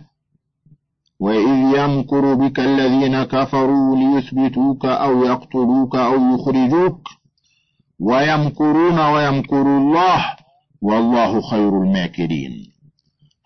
وإذ 1.20 1.48
يمكر 1.78 2.34
بك 2.34 2.60
الذين 2.60 3.22
كفروا 3.22 3.96
ليثبتوك 3.96 4.84
أو 4.86 5.24
يقتلوك 5.24 5.96
أو 5.96 6.34
يخرجوك 6.34 7.08
ويمكرون 8.00 9.00
ويمكر 9.00 9.62
الله 9.62 10.24
والله 10.82 11.40
خير 11.40 11.68
الماكرين. 11.68 12.52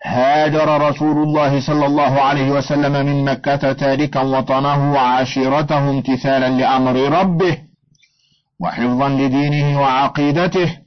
هاجر 0.05 0.89
رسول 0.89 1.17
الله 1.17 1.59
صلى 1.59 1.85
الله 1.85 2.21
عليه 2.21 2.51
وسلم 2.51 3.05
من 3.05 3.25
مكة 3.25 3.73
تاركا 3.73 4.21
وطنه 4.21 4.93
وعشيرته 4.93 5.89
امتثالا 5.89 6.49
لأمر 6.49 6.95
ربه 7.19 7.57
وحفظا 8.59 9.09
لدينه 9.09 9.81
وعقيدته 9.81 10.77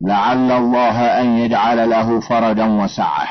لعل 0.00 0.52
الله 0.52 1.20
أن 1.20 1.38
يجعل 1.38 1.90
له 1.90 2.20
فرجا 2.20 2.64
وسعة 2.64 3.28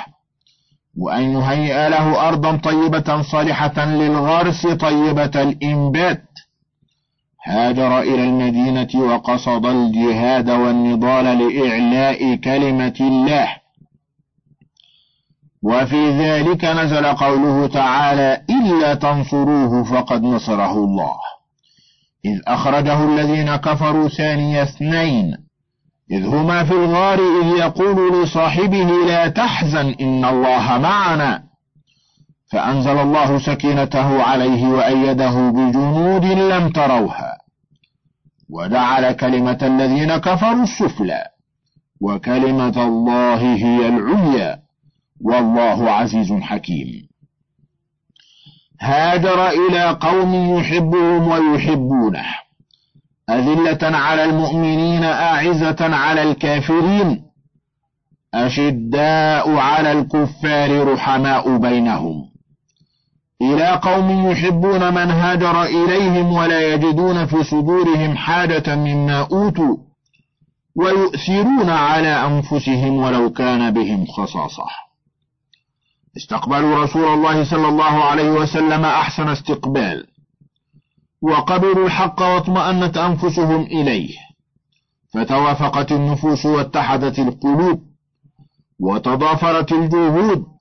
وأن 0.97 1.23
يهيئ 1.23 1.89
له 1.89 2.27
أرضا 2.27 2.57
طيبة 2.57 3.21
صالحة 3.21 3.85
للغرس 3.85 4.67
طيبة 4.67 5.41
الإنبات. 5.41 6.23
هاجر 7.47 7.99
إلى 7.99 8.23
المدينة 8.23 8.89
وقصد 8.95 9.65
الجهاد 9.65 10.49
والنضال 10.49 11.25
لإعلاء 11.25 12.35
كلمة 12.35 12.97
الله. 13.01 13.47
وفي 15.63 16.09
ذلك 16.09 16.65
نزل 16.65 17.05
قوله 17.05 17.67
تعالى 17.67 18.41
إلا 18.49 18.93
تنصروه 18.93 19.83
فقد 19.83 20.23
نصره 20.23 20.71
الله. 20.71 21.15
إذ 22.25 22.39
أخرجه 22.47 23.03
الذين 23.03 23.55
كفروا 23.55 24.07
ثاني 24.07 24.63
اثنين. 24.63 25.37
إذ 26.11 26.25
هما 26.25 26.63
في 26.63 26.71
الغار 26.71 27.19
إذ 27.41 27.47
يقول 27.59 28.23
لصاحبه 28.23 29.05
لا 29.07 29.27
تحزن 29.27 29.95
إن 30.01 30.25
الله 30.25 30.77
معنا. 30.77 31.43
فأنزل 32.51 32.97
الله 32.99 33.39
سكينته 33.39 34.23
عليه 34.23 34.67
وأيده 34.67 35.49
بجنود 35.49 36.25
لم 36.25 36.69
تروها. 36.69 37.36
وجعل 38.49 39.11
كلمة 39.11 39.57
الذين 39.61 40.17
كفروا 40.17 40.63
السفلى 40.63 41.23
وكلمة 42.01 42.83
الله 42.87 43.55
هي 43.55 43.87
العليا 43.87 44.59
والله 45.21 45.91
عزيز 45.91 46.33
حكيم. 46.33 47.07
هاجر 48.81 49.49
إلى 49.49 49.89
قوم 49.89 50.57
يحبهم 50.57 51.27
ويحبونه 51.27 52.25
أذلة 53.29 53.97
على 53.97 54.23
المؤمنين 54.23 55.03
أعزة 55.03 55.95
على 55.95 56.23
الكافرين 56.23 57.23
أشداء 58.33 59.55
على 59.55 59.91
الكفار 59.91 60.93
رحماء 60.93 61.57
بينهم. 61.57 62.36
إلى 63.41 63.71
قوم 63.71 64.31
يحبون 64.31 64.93
من 64.93 65.11
هاجر 65.11 65.63
إليهم 65.63 66.33
ولا 66.33 66.73
يجدون 66.73 67.25
في 67.25 67.43
صدورهم 67.43 68.17
حاجة 68.17 68.75
مما 68.75 69.19
أوتوا 69.31 69.77
ويؤثرون 70.75 71.69
على 71.69 72.25
أنفسهم 72.25 72.97
ولو 72.97 73.29
كان 73.29 73.73
بهم 73.73 74.05
خصاصة. 74.05 74.65
استقبلوا 76.17 76.83
رسول 76.83 77.13
الله 77.13 77.43
صلى 77.43 77.67
الله 77.67 78.03
عليه 78.03 78.29
وسلم 78.29 78.85
أحسن 78.85 79.29
استقبال 79.29 80.07
وقبلوا 81.21 81.85
الحق 81.85 82.21
واطمأنت 82.21 82.97
أنفسهم 82.97 83.61
إليه 83.61 84.15
فتوافقت 85.13 85.91
النفوس 85.91 86.45
واتحدت 86.45 87.19
القلوب 87.19 87.81
وتضافرت 88.79 89.71
الجهود 89.71 90.56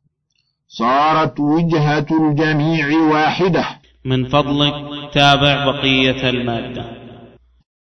صارت 0.68 1.40
وجهة 1.40 2.06
الجميع 2.10 2.98
واحدة. 2.98 3.80
من 4.04 4.24
فضلك 4.24 4.74
تابع 5.12 5.64
بقية 5.64 6.30
المادة. 6.30 7.05